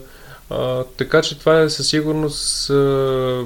[0.50, 3.44] А, така че това е със сигурност, а,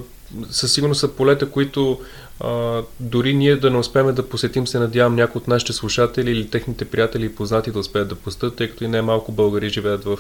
[0.51, 2.01] със сигурност са полета, които
[2.41, 6.51] а, дори ние да не успеем да посетим, се надявам някои от нашите слушатели или
[6.51, 10.13] техните приятели и познати да успеят да постат, тъй като и най-малко българи живеят в,
[10.13, 10.19] а,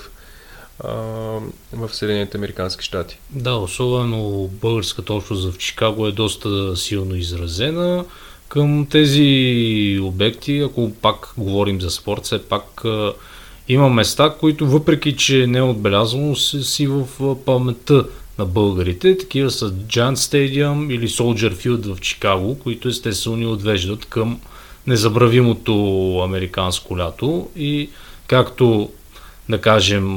[1.72, 3.18] в Съединените Американски щати.
[3.30, 8.04] Да, особено българската общност в Чикаго е доста силно изразена
[8.48, 12.84] към тези обекти, ако пак говорим за спорт, все пак
[13.68, 17.06] има места, които въпреки, че не е отбелязано, си в
[17.44, 18.04] паметта
[18.38, 19.16] на българите.
[19.16, 24.40] Такива са Giant Stadium или Soldier Field в Чикаго, които естествено ни отвеждат към
[24.87, 25.74] незабравимото
[26.24, 27.90] американско лято и
[28.26, 28.90] както
[29.48, 30.16] да кажем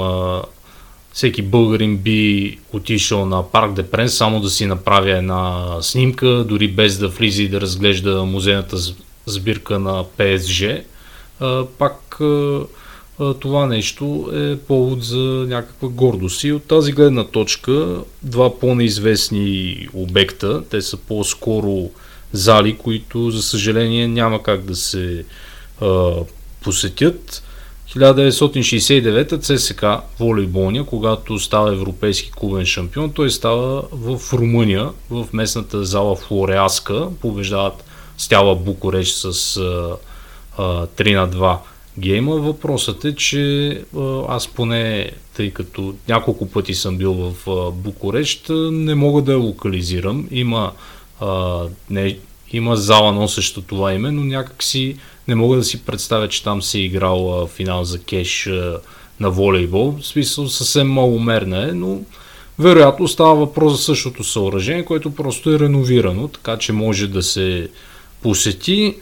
[1.13, 6.67] всеки българин би отишъл на Парк де Пренс само да си направи една снимка, дори
[6.67, 8.77] без да влиза и да разглежда музейната
[9.25, 10.63] сбирка на ПСЖ.
[11.77, 12.17] Пак
[13.39, 16.43] това нещо е повод за някаква гордост.
[16.43, 21.89] И от тази гледна точка два по-неизвестни обекта, те са по-скоро
[22.31, 25.25] зали, които за съжаление няма как да се
[25.81, 26.11] а,
[26.63, 27.43] посетят.
[27.89, 29.85] 1969 ЦСК
[30.19, 37.83] волейболния, когато става европейски клубен шампион, той става в Румъния, в местната зала Флореаска, побеждават
[38.17, 39.95] Стяла Букурещ с а,
[40.57, 41.57] а, 3 на 2
[41.99, 42.35] гейма.
[42.35, 43.81] Въпросът е, че
[44.27, 50.27] аз поне, тъй като няколко пъти съм бил в Букурещ, не мога да я локализирам.
[50.31, 50.71] Има,
[51.19, 52.17] а, не,
[52.51, 56.77] има зала носеща това име, но някакси не мога да си представя, че там се
[56.77, 58.79] е играл а, финал за кеш а,
[59.19, 59.95] на волейбол.
[60.01, 61.99] В смисъл съвсем маломерна е, но
[62.59, 67.69] вероятно става въпрос за същото съоръжение, което просто е реновирано, така че може да се
[68.21, 68.95] посети.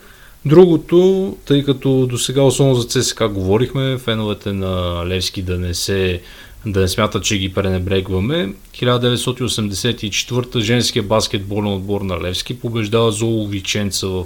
[0.45, 6.21] Другото, тъй като до сега основно за ЦСКА говорихме, феновете на Левски да не се
[6.65, 8.53] да не смятат, че ги пренебрегваме.
[8.75, 14.25] 1984 женския баскетболен отбор на Левски побеждава Золо Виченца в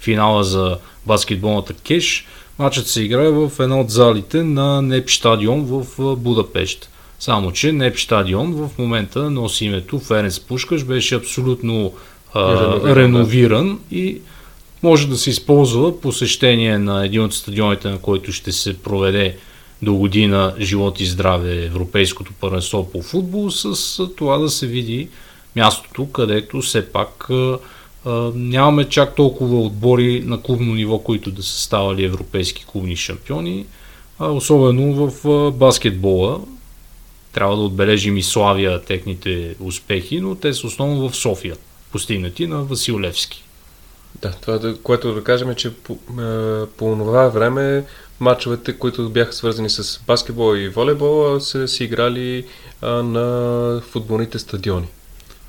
[0.00, 2.26] финала за баскетболната кеш.
[2.58, 6.90] Матчът се играе в една от залите на НЕП стадион в Будапешт.
[7.20, 11.92] Само, че НЕП стадион в момента носи името Ференц Пушкаш, беше абсолютно
[12.34, 14.20] а, реновиран, реновиран и
[14.82, 19.36] може да се използва посещение на един от стадионите, на който ще се проведе
[19.82, 25.08] до година живот и здраве Европейското първенство по футбол, с това да се види
[25.56, 27.28] мястото, където все пак
[28.34, 33.66] нямаме чак толкова отбори на клубно ниво, които да са ставали европейски клубни шампиони,
[34.20, 36.40] особено в баскетбола.
[37.32, 41.56] Трябва да отбележим и Славия техните успехи, но те са основно в София,
[41.92, 43.44] постигнати на Васил Левски.
[44.22, 47.84] Да, това, което да кажем е, че по, е, по това време
[48.22, 52.44] матчовете, които бяха свързани с баскетбол и волейбол, са си играли
[52.82, 54.86] а, на футболните стадиони.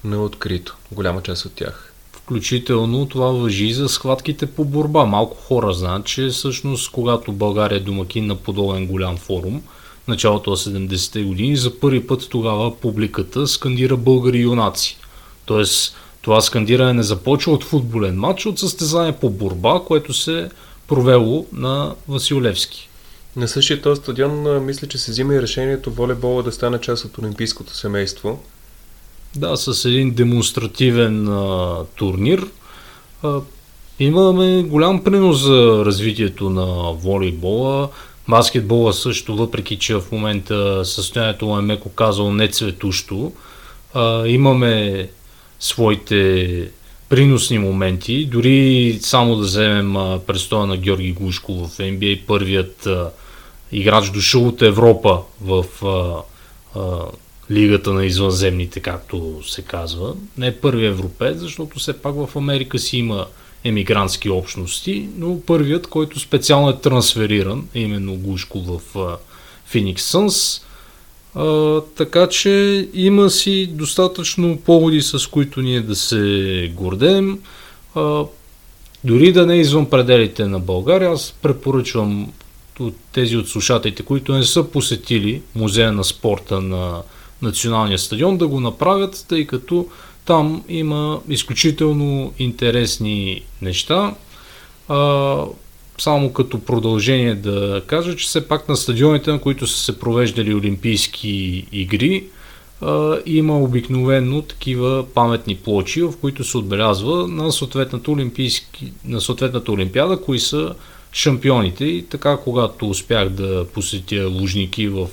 [0.03, 0.77] На открито.
[0.91, 1.93] Голяма част от тях.
[2.13, 5.05] Включително това въжи за схватките по борба.
[5.05, 9.61] Малко хора знаят, че всъщност когато България е домакин на подобен голям форум,
[10.07, 14.97] началото на 70-те години, за първи път тогава публиката скандира българи юнаци.
[15.45, 20.49] Тоест, това скандиране не започва от футболен матч, от състезание по борба, което се
[20.93, 22.89] провело на Василевски.
[23.35, 27.17] На същия този стадион мисля, че се взима и решението волейбола да стане част от
[27.17, 28.43] олимпийското семейство.
[29.35, 32.47] Да, с един демонстративен а, турнир.
[33.23, 33.39] А,
[33.99, 37.89] имаме голям принос за развитието на волейбола.
[38.27, 43.31] Баскетбола също, въпреки че в момента състоянието му е меко казало не цветущо.
[43.93, 45.09] А, имаме
[45.59, 46.69] своите
[47.13, 48.25] приносни моменти.
[48.25, 52.87] Дори само да вземем престоя на Георги Гушко в NBA, първият
[53.71, 56.21] играч дошъл от Европа в а,
[56.79, 57.05] а,
[57.51, 60.15] лигата на извънземните, както се казва.
[60.37, 63.25] Не е първи европеец, защото все пак в Америка си има
[63.63, 68.79] емигрантски общности, но първият, който специално е трансфериран, е именно Гушко в
[69.73, 70.61] Phoenix Suns,
[71.35, 77.39] а, така че има си достатъчно поводи, с които ние да се гордеем.
[77.95, 78.23] А,
[79.03, 82.33] дори да не е извън пределите на България, аз препоръчвам
[82.79, 87.01] от тези от слушателите, които не са посетили музея на спорта на
[87.41, 89.87] националния стадион, да го направят, тъй като
[90.25, 94.15] там има изключително интересни неща.
[94.87, 95.37] А,
[95.97, 100.53] само като продължение да кажа, че все пак на стадионите, на които са се провеждали
[100.53, 102.23] олимпийски игри,
[103.25, 110.21] има обикновено такива паметни плочи, в които се отбелязва на съответната, олимпийски, на съответната олимпиада,
[110.21, 110.75] кои са
[111.13, 111.85] шампионите.
[111.85, 115.07] И така, когато успях да посетя Лужники в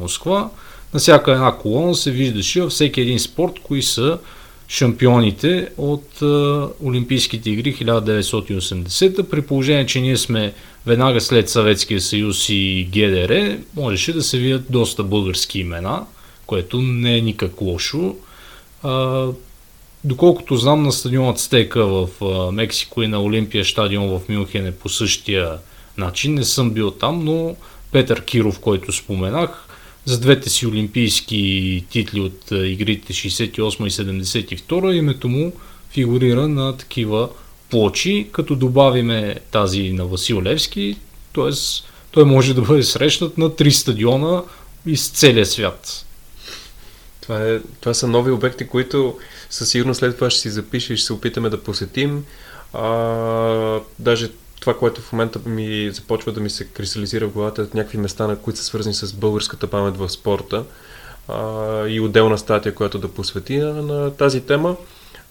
[0.00, 0.50] Москва,
[0.94, 4.18] на всяка една колона се виждаше във всеки един спорт, кои са
[4.68, 10.52] шампионите от а, Олимпийските игри 1980, при положение, че ние сме
[10.86, 16.06] веднага след Съветския съюз и ГДР, можеше да се видят доста български имена,
[16.46, 18.16] което не е никак лошо.
[18.82, 19.26] А,
[20.04, 24.72] доколкото знам на стадионът Стека в а, Мексико и на Олимпия стадион в Мюнхен е
[24.72, 25.58] по същия
[25.96, 27.56] начин, не съм бил там, но
[27.92, 29.68] Петър Киров, който споменах,
[30.04, 35.52] за двете си олимпийски титли от игрите 68 и 72, името му
[35.90, 37.28] фигурира на такива
[37.70, 40.96] плочи, като добавиме тази на Васил Левски,
[41.34, 41.50] т.е.
[42.10, 44.42] той може да бъде срещнат на три стадиона
[44.86, 46.06] из целия свят.
[47.20, 49.18] Това, е, това са нови обекти, които
[49.50, 52.24] със сигурност след това ще си запишем и ще се опитаме да посетим.
[52.72, 54.30] А, даже
[54.64, 58.26] това, което в момента ми започва да ми се кристализира в главата, е някакви места,
[58.26, 60.64] на които са свързани с българската памет в спорта
[61.28, 64.76] а, и отделна статия, която да посвети на, на тази тема.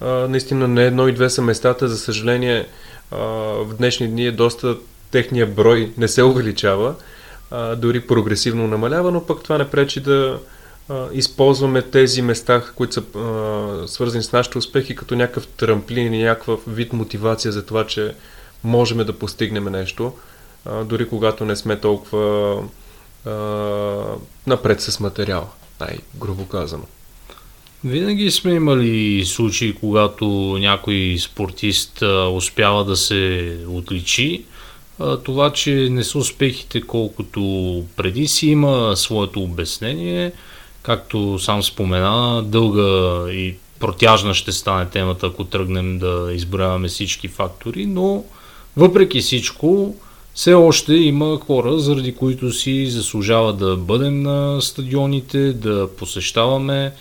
[0.02, 2.68] А, наистина не едно и две са местата, за съжаление
[3.12, 3.18] а,
[3.64, 4.78] в днешни дни е доста
[5.12, 6.96] техния брой не се увеличава,
[7.52, 10.40] а, дори прогресивно намалява, но пък това не пречи да
[10.90, 16.24] а, използваме тези места, които са а, свързани с нашите успехи, като някакъв трамплин и
[16.24, 18.16] някакъв вид мотивация за това, че
[18.64, 20.14] можем да постигнем нещо,
[20.66, 22.58] а, дори когато не сме толкова
[23.26, 23.32] а,
[24.48, 25.48] напред с материала,
[25.80, 26.84] най-грубо казано.
[27.84, 30.26] Винаги сме имали случаи, когато
[30.60, 34.44] някой спортист а, успява да се отличи.
[35.00, 40.32] А, това, че не са успехите колкото преди си, има своето обяснение.
[40.82, 47.86] Както сам спомена, дълга и протяжна ще стане темата, ако тръгнем да изброяваме всички фактори,
[47.86, 48.24] но
[48.78, 49.96] въпреки всичко,
[50.36, 56.92] все още има хора, заради които си заслужава да бъдем на стадионите, да посещаваме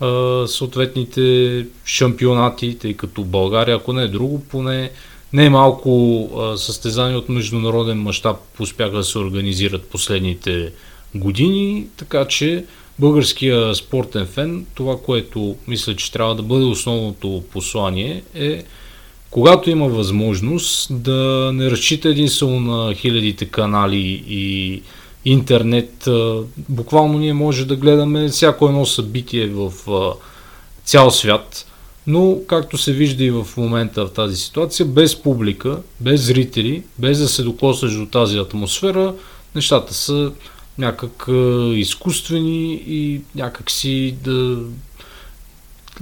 [0.00, 4.90] а, съответните шампионати, тъй като България, ако не е друго, поне
[5.32, 10.72] не е малко а, състезания от международен мащаб успяха да се организират последните
[11.14, 12.64] години, така че
[12.98, 18.64] българския спортен фен, това, което мисля, че трябва да бъде основното послание е
[19.30, 24.82] когато има възможност да не разчита единствено на хилядите канали и
[25.24, 26.08] интернет,
[26.68, 29.72] буквално ние може да гледаме всяко едно събитие в
[30.84, 31.66] цял свят,
[32.06, 37.18] но както се вижда и в момента в тази ситуация, без публика, без зрители, без
[37.18, 39.14] да се докосваш до тази атмосфера,
[39.54, 40.32] нещата са
[40.78, 41.26] някак
[41.74, 44.58] изкуствени и някак си да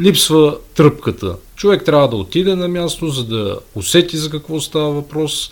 [0.01, 1.37] липсва тръпката.
[1.57, 5.51] Човек трябва да отиде на място, за да усети за какво става въпрос.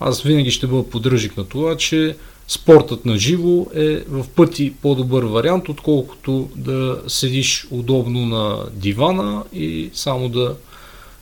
[0.00, 2.16] Аз винаги ще бъда поддръжик на това, че
[2.48, 9.90] спортът на живо е в пъти по-добър вариант, отколкото да седиш удобно на дивана и
[9.94, 10.56] само да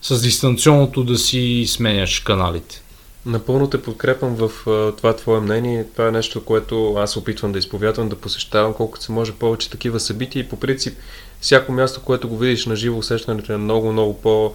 [0.02, 2.82] с дистанционното да си сменяш каналите.
[3.26, 4.50] Напълно те подкрепям в
[4.96, 5.86] това твое мнение.
[5.92, 10.00] Това е нещо, което аз опитвам да изповядвам, да посещавам колкото се може повече такива
[10.00, 10.98] събития и по принцип
[11.40, 14.54] всяко място, което го видиш на живо, усещането е много, много по-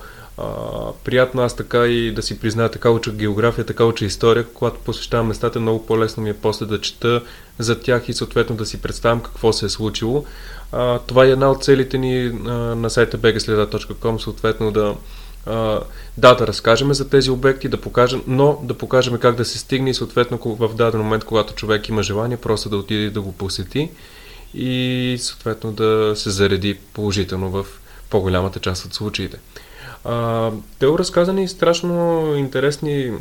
[1.03, 1.41] приятно.
[1.41, 4.45] Аз така и да си призная, така уча география, така уча история.
[4.53, 7.21] Когато посещавам местата, много по-лесно ми е после да чета
[7.59, 10.25] за тях и съответно да си представям какво се е случило.
[10.71, 14.95] А, това е една от целите ни а, на сайта bgsleda.com, съответно да
[16.17, 19.89] да, да разкажем за тези обекти, да покажем, но да покажем как да се стигне
[19.89, 23.89] и съответно в даден момент, когато човек има желание, просто да отиде да го посети
[24.53, 27.65] и съответно да се зареди положително в
[28.09, 29.39] по-голямата част от случаите.
[30.03, 33.11] А, те разказани страшно интересни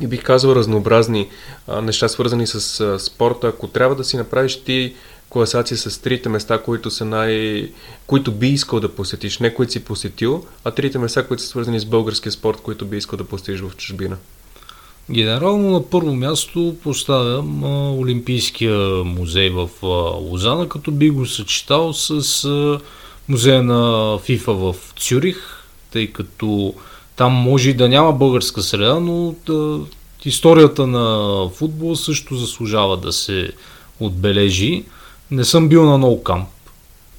[0.00, 1.28] и бих казал разнообразни
[1.66, 3.48] а, неща, свързани с а, спорта.
[3.48, 4.94] Ако трябва да си направиш ти
[5.28, 7.68] класация с трите места, които са най...
[8.06, 11.80] които би искал да посетиш, не които си посетил, а трите места, които са свързани
[11.80, 14.16] с българския спорт, които би искал да посетиш в чужбина.
[15.10, 17.64] Генерално на първо място поставям
[17.98, 19.68] Олимпийския музей в
[20.20, 22.80] Лозана, като би го съчетал с
[23.28, 26.74] музея на ФИФА в Цюрих, тъй като
[27.16, 29.80] там може и да няма българска среда, но да,
[30.24, 33.52] историята на футбол също заслужава да се
[34.00, 34.84] отбележи.
[35.30, 36.48] Не съм бил на Ноу Камп,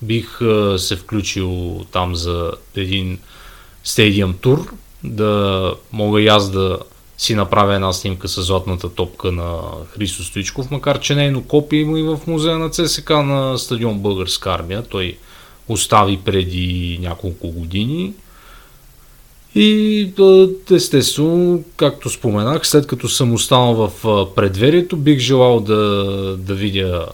[0.02, 0.40] бих
[0.78, 3.20] се включил там за един
[3.84, 4.74] стадиум тур,
[5.04, 6.80] да мога и аз да
[7.20, 9.62] си направя една снимка с златната топка на
[9.92, 14.52] Христо Стоичков, макар че нейно копие има и в музея на ЦСК на стадион Българска
[14.52, 14.84] армия.
[14.84, 15.18] Той
[15.68, 18.14] остави преди няколко години.
[19.56, 20.12] И
[20.72, 23.92] естествено, както споменах, след като съм останал в
[24.36, 25.76] предверието, бих желал да,
[26.38, 27.06] да видя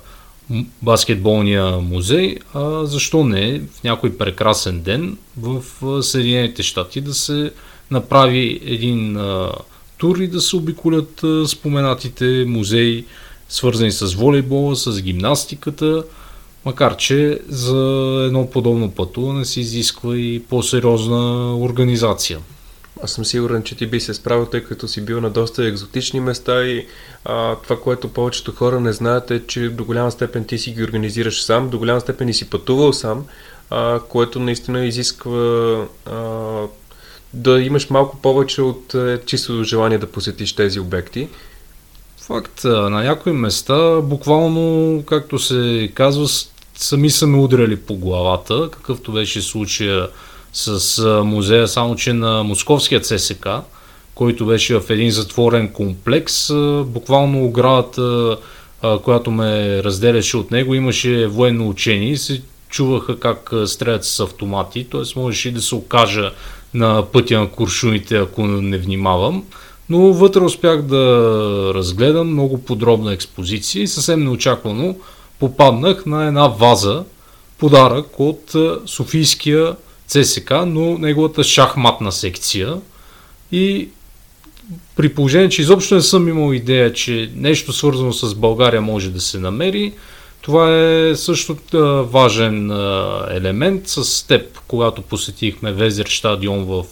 [0.82, 5.64] баскетболния музей, а защо не в някой прекрасен ден в
[6.04, 7.52] Съединените щати да се
[7.92, 9.52] направи един а,
[9.98, 13.06] тур и да се обиколят споменатите музеи,
[13.50, 16.04] свързани с волейбола, с гимнастиката,
[16.66, 17.78] макар че за
[18.28, 22.40] едно подобно пътуване се изисква и по-сериозна организация.
[23.04, 26.20] Аз съм сигурен, че ти би се справил, тъй като си бил на доста екзотични
[26.20, 26.88] места и
[27.26, 30.84] а, това, което повечето хора не знаят е, че до голяма степен ти си ги
[30.84, 33.26] организираш сам, до голяма степен и си пътувал сам,
[33.70, 36.16] а, което наистина изисква а,
[37.36, 41.28] да имаш малко повече от е, чисто желание да посетиш тези обекти.
[42.22, 46.28] Факт, на някои места, буквално, както се казва,
[46.76, 50.10] сами са ме удряли по главата, какъвто беше случая
[50.54, 53.48] с музея, само че на Московския ЦСК,
[54.16, 56.54] който беше в един затворен комплекс.
[56.86, 58.38] Буквално оградата,
[59.04, 64.88] която ме разделяше от него, имаше военно учение и се чуваха как стрелят с автомати,
[64.92, 65.20] т.е.
[65.20, 66.32] можеше и да се окажа
[66.76, 69.44] на пътя на куршуните, ако не внимавам.
[69.90, 74.96] Но вътре успях да разгледам много подробна експозиция и съвсем неочаквано
[75.40, 77.04] попаднах на една ваза,
[77.58, 78.54] подарък от
[78.86, 79.76] Софийския
[80.08, 82.74] ЦСК, но неговата шахматна секция.
[83.52, 83.90] И
[84.96, 89.22] при положение, че изобщо не съм имал идея, че нещо свързано с България може да
[89.22, 89.94] се намери,
[90.46, 91.58] това е също
[92.12, 92.72] важен
[93.32, 93.88] елемент.
[93.88, 96.86] С теб, когато посетихме Везер стадион в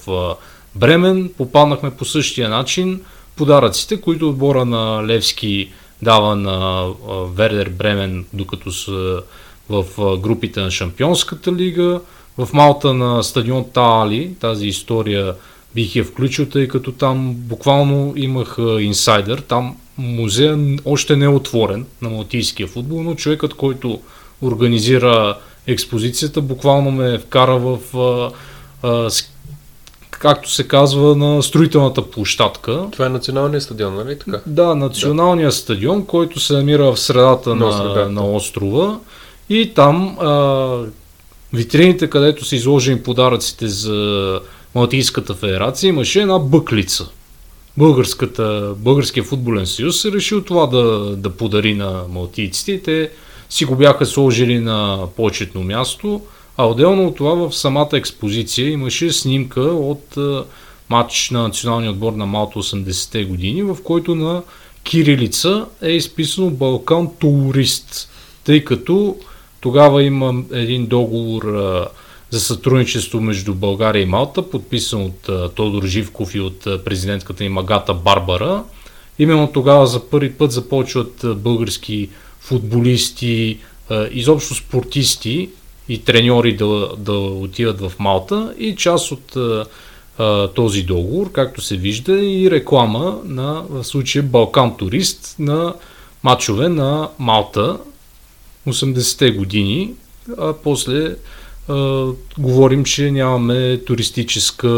[0.76, 3.02] Бремен, попаднахме по същия начин
[3.36, 6.88] подаръците, които отбора на Левски дава на
[7.36, 9.22] Вердер Бремен, докато са
[9.70, 9.86] в
[10.18, 12.02] групите на Шампионската лига.
[12.38, 15.36] В Малта на стадион Таали, тази история
[15.76, 19.38] бих я включил, тъй като там буквално имах инсайдер.
[19.38, 24.02] Там музея още не е отворен на малтийския футбол, но човекът, който
[24.42, 25.38] организира
[25.68, 28.32] експозицията, буквално ме вкара в а,
[28.88, 29.10] а,
[30.12, 32.88] както се казва, на строителната площадка.
[32.92, 34.42] Това е националният стадион, нали така?
[34.46, 35.56] Да, националният да.
[35.56, 39.00] стадион, който се намира в средата на, на, на острова.
[39.50, 40.78] И там а,
[41.54, 44.40] витрините, където са изложени подаръците за
[44.76, 47.10] Малтийската федерация, имаше една бъклица.
[47.78, 52.82] Българската, Българския футболен съюз се решил това да, да подари на малтийците.
[52.82, 53.10] Те
[53.50, 56.22] си го бяха сложили на почетно място,
[56.58, 60.18] а отделно от това в самата експозиция имаше снимка от
[60.90, 64.42] матч на националния отбор на Малта 80-те години, в който на
[64.84, 68.10] кирилица е изписано Балкан турист,
[68.44, 69.18] тъй като
[69.62, 71.44] тогава има един договор
[72.34, 77.94] за сътрудничество между България и Малта, подписан от Тодор Живков и от президентката им Агата
[77.94, 78.64] Барбара.
[79.20, 82.10] Именно тогава за първи път започват български
[82.40, 83.58] футболисти,
[84.12, 85.50] изобщо спортисти
[85.90, 89.38] и треньори да, да отиват в Малта и част от
[90.56, 95.74] този договор, както се вижда, и реклама на, в случая, Балкан Турист на
[96.24, 97.78] матчове на Малта
[98.68, 99.94] 80-те години,
[100.38, 101.16] а после
[101.70, 102.08] а,
[102.38, 104.70] говорим, че нямаме туристическа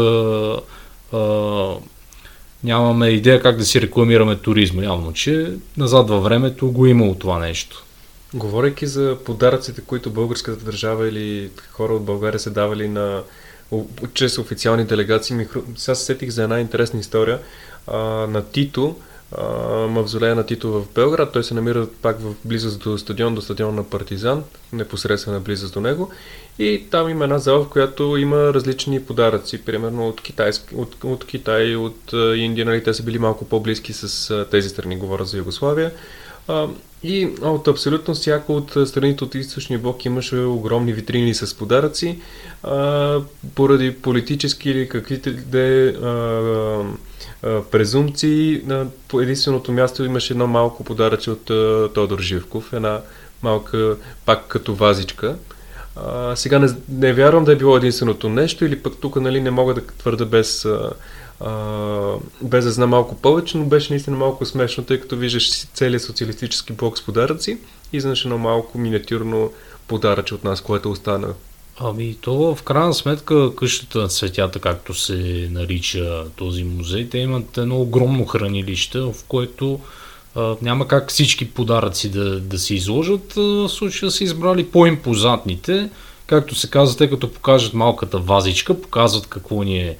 [1.12, 1.74] а,
[2.64, 4.84] нямаме идея как да си рекламираме туризма.
[4.84, 7.84] Явно, че назад във времето го е имало това нещо.
[8.34, 13.22] Говорейки за подаръците, които българската държава или хора от България са давали на
[14.14, 15.36] чрез официални делегации,
[15.76, 17.38] сега се сетих за една интересна история
[17.86, 18.96] а, на Тито,
[19.88, 21.32] мавзолея на Тито в Белград.
[21.32, 25.80] Той се намира пак в близост до стадион, до стадион на Партизан, непосредствена близост до
[25.80, 26.10] него.
[26.58, 31.26] И там има една зала, в която има различни подаръци, примерно от, китайски, от, от
[31.26, 35.92] Китай, от Индия, нали, те са били малко по-близки с тези страни, говоря за Югославия.
[36.48, 36.68] А,
[37.02, 42.18] и от абсолютно всяко от страните от източния блок имаше огромни витрини с подаръци,
[42.62, 43.20] а,
[43.54, 45.94] поради политически или каквито да е
[47.70, 48.62] презумпции.
[48.64, 48.86] На
[49.22, 53.00] единственото място имаше едно малко подаръче от а, Тодор Живков, една
[53.42, 53.96] малка,
[54.26, 55.36] пак като вазичка.
[55.96, 59.50] А, сега не, не вярвам да е било единственото нещо или пък тук нали, не
[59.50, 60.90] мога да твърда без, а,
[61.40, 66.02] а, без да знам малко повече, но беше наистина малко смешно, тъй като виждаш целият
[66.02, 67.58] социалистически блок с подаръци
[67.92, 69.52] и знаеш едно малко миниатюрно
[69.88, 71.34] подаръче от нас, което остана?
[71.78, 77.58] Ами то в крайна сметка къщата на цветята, както се нарича този музей, те имат
[77.58, 79.80] едно огромно хранилище, в което
[80.62, 83.32] няма как всички подаръци да, да се изложат.
[83.34, 85.90] В случая са избрали по-импозантните.
[86.26, 89.96] Както се казва, те като покажат малката вазичка, показват какво ни е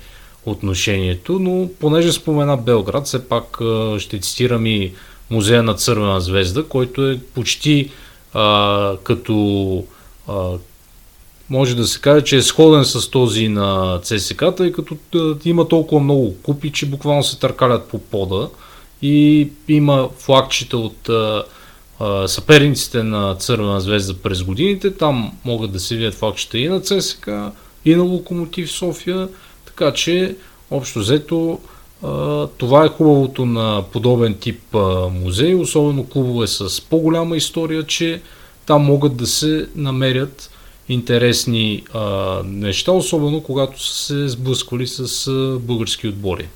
[0.47, 3.59] отношението, но понеже спомена Белград, все пак
[3.99, 4.93] ще цитирам и
[5.30, 7.91] музея на Цървена звезда, който е почти
[8.34, 9.84] а, като
[10.28, 10.49] а,
[11.51, 14.97] може да се каже, че е сходен с този на ЦСК, тъй като
[15.45, 18.49] има толкова много купи, че буквално се търкалят по пода
[19.03, 21.11] и има флагчета от
[22.26, 24.94] съперниците на Цървена звезда през годините.
[24.94, 27.28] Там могат да се видят флагчета и на ЦСК,
[27.84, 29.28] и на Локомотив София,
[29.66, 30.36] така че
[30.70, 31.61] общо взето
[32.59, 38.20] това е хубавото на подобен тип а, музей, особено клубове с по-голяма история, че
[38.66, 40.51] там могат да се намерят
[40.88, 41.82] интересни
[42.44, 45.30] неща, особено когато са се сблъсквали с
[45.61, 46.49] български отбори.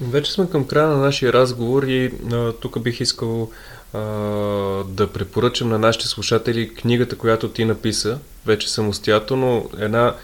[0.00, 3.50] Вече сме към края на нашия разговор и а, тук бих искал
[3.92, 3.98] а,
[4.84, 10.14] да препоръчам на нашите слушатели книгата, която ти написа, вече самостоятелно, една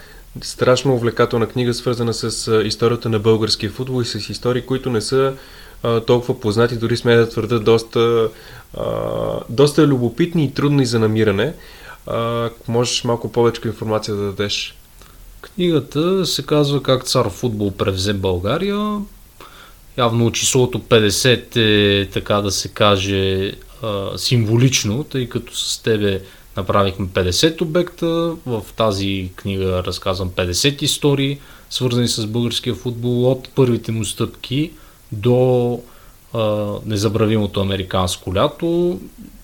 [0.42, 5.34] страшно увлекателна книга, свързана с историята на българския футбол и с истории, които не са
[5.82, 8.28] а, толкова познати, дори сме да твърда доста,
[8.76, 8.84] а,
[9.48, 11.54] доста любопитни и трудни за намиране.
[12.06, 14.76] А, можеш малко повече информация да дадеш?
[15.40, 19.00] Книгата се казва Как цар футбол превзе България.
[20.00, 23.52] Явно числото 50 е, така да се каже,
[24.16, 26.22] символично, тъй като с тебе
[26.56, 28.06] направихме 50 обекта.
[28.46, 31.38] В тази книга разказвам 50 истории,
[31.70, 34.70] свързани с българския футбол от първите му стъпки
[35.12, 35.80] до
[36.86, 39.00] незабравимото американско лято.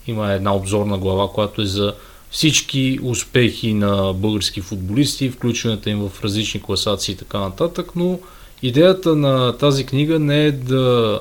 [0.07, 1.95] Има една обзорна глава, която е за
[2.31, 8.19] всички успехи на български футболисти, включването им в различни класации и така нататък, но
[8.63, 11.21] идеята на тази книга не е да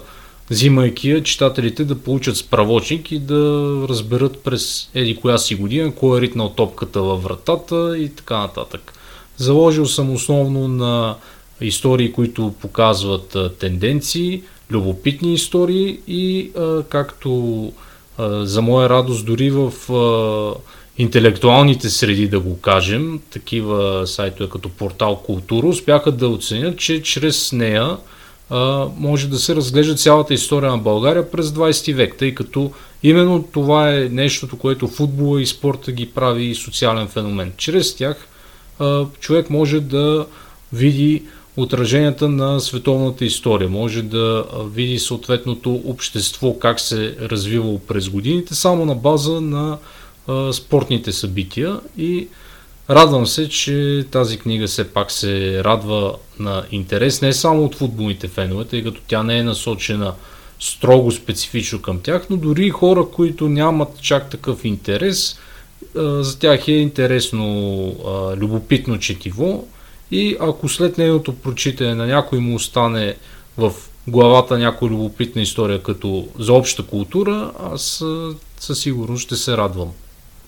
[0.50, 6.22] взимайки читателите да получат справочник и да разберат през еди коя си година, кой е
[6.22, 8.94] ритнал топката във вратата и така нататък.
[9.38, 11.16] Заложил съм основно на
[11.62, 16.52] истории, които показват тенденции, любопитни истории и
[16.90, 17.72] както
[18.20, 19.74] за моя радост дори в
[20.98, 27.52] интелектуалните среди, да го кажем, такива сайтове като портал Култура, успяха да оценят, че чрез
[27.52, 27.98] нея
[28.50, 32.72] а, може да се разглежда цялата история на България през 20 век, тъй като
[33.04, 37.52] именно това е нещото, което футбола и спорта ги прави социален феномен.
[37.58, 38.28] Чрез тях
[38.80, 40.26] а, човек може да
[40.74, 41.24] види
[41.58, 48.86] отраженията на световната история, може да види съответното общество как се развивало през годините, само
[48.86, 49.78] на база на
[50.52, 52.28] спортните събития и
[52.90, 58.28] радвам се, че тази книга все пак се радва на интерес не само от футболните
[58.28, 60.14] фенове, тъй като тя не е насочена
[60.60, 65.40] строго специфично към тях, но дори хора, които нямат чак такъв интерес,
[65.96, 67.46] за тях е интересно,
[68.38, 69.68] любопитно четиво
[70.12, 73.16] и ако след нейното прочитане на някой му остане
[73.58, 73.74] в
[74.08, 78.04] главата някоя любопитна история като за обща култура, аз
[78.60, 79.92] със сигурност ще се радвам.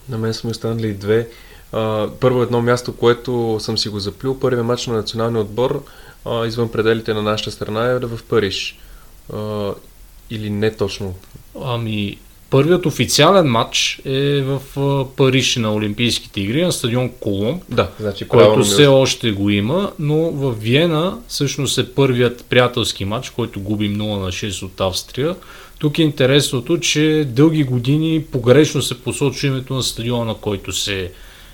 [0.09, 1.27] На мен са ми останали две.
[1.71, 5.83] А, първо едно място, което съм си го заплюл, първият матч на националния отбор
[6.25, 8.79] а, извън пределите на нашата страна е в Париж.
[9.33, 9.71] А,
[10.29, 11.15] или не точно?
[11.63, 12.17] Ами,
[12.49, 14.61] първият официален матч е в
[15.15, 20.15] Париж на Олимпийските игри на стадион Колон, да, значи, който все още го има, но
[20.15, 25.35] в Виена всъщност е първият приятелски матч, който губи 0 на 6 от Австрия.
[25.79, 31.11] Тук е интересното, че дълги години погрешно се посочва името на стадиона, на който се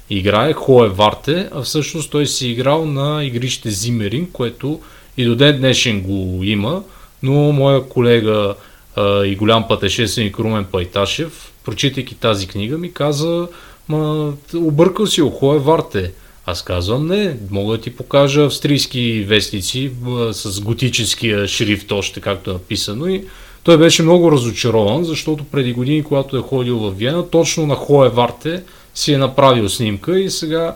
[0.09, 4.80] играе, Хое Варте, а всъщност той си играл на игрище Зимерин, което
[5.17, 6.84] и до ден днешен го има,
[7.24, 8.55] но моя колега
[8.95, 13.47] а, и голям пътешественик Румен Пайташев, прочитайки тази книга, ми каза,
[13.89, 16.11] ма, объркал си, Хое Варте.
[16.45, 19.91] Аз казвам не, мога да ти покажа австрийски вестници
[20.32, 23.24] с готическия шрифт, още както е написано и
[23.64, 28.09] той беше много разочарован, защото преди години, когато е ходил в Виена, точно на Хое
[28.09, 28.64] Варте
[28.95, 30.76] си е направил снимка и сега,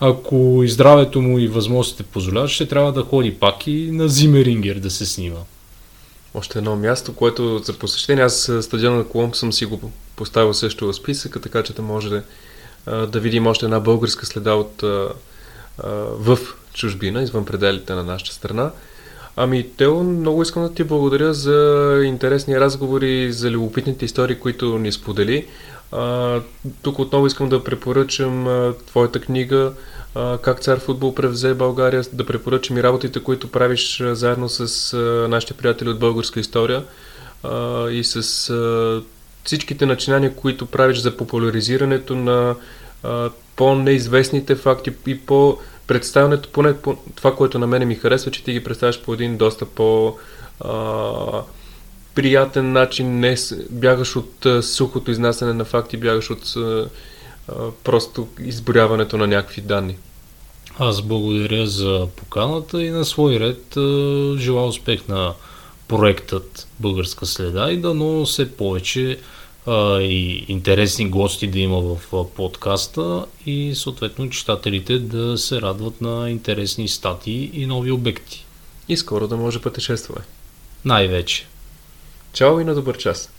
[0.00, 4.74] ако и здравето му и възможностите позволяват, ще трябва да ходи пак и на Зимерингер
[4.74, 5.40] да се снима.
[6.34, 10.86] Още едно място, което за посещение, аз стадиона на Колумб съм си го поставил също
[10.86, 12.22] в списъка, така че да може да,
[13.06, 14.84] да видим още една българска следа от,
[16.18, 16.38] в
[16.74, 18.70] чужбина, извън пределите на нашата страна.
[19.38, 24.92] Ами, Тео, много искам да ти благодаря за интересни разговори, за любопитните истории, които ни
[24.92, 25.46] сподели.
[25.92, 26.40] А,
[26.82, 29.72] тук отново искам да препоръчам а, твоята книга
[30.14, 34.92] а, Как цар футбол превзе България, да препоръчам и работите, които правиш а, заедно с
[34.92, 36.84] а, нашите приятели от българска история
[37.42, 39.02] а, и с а,
[39.44, 42.54] всичките начинания, които правиш за популяризирането на
[43.02, 48.44] а, по-неизвестните факти и по представянето, поне по това, което на мене ми харесва, че
[48.44, 50.16] ти ги представяш по един доста по
[50.60, 51.42] а,
[52.14, 53.36] приятен начин, не
[53.70, 56.88] бягаш от а, сухото изнасяне на факти, бягаш от а,
[57.84, 59.96] просто изборяването на някакви данни.
[60.78, 63.62] Аз благодаря за поканата и на свой ред
[64.38, 65.34] желая успех на
[65.88, 69.18] проектът Българска следа и дано все повече
[69.66, 76.00] а, и интересни гости да има в а, подкаста и съответно читателите да се радват
[76.00, 78.46] на интересни статии и нови обекти.
[78.88, 80.20] И скоро да може пътешестваме.
[80.84, 81.46] Най-вече.
[82.32, 83.35] Чао и на добър час!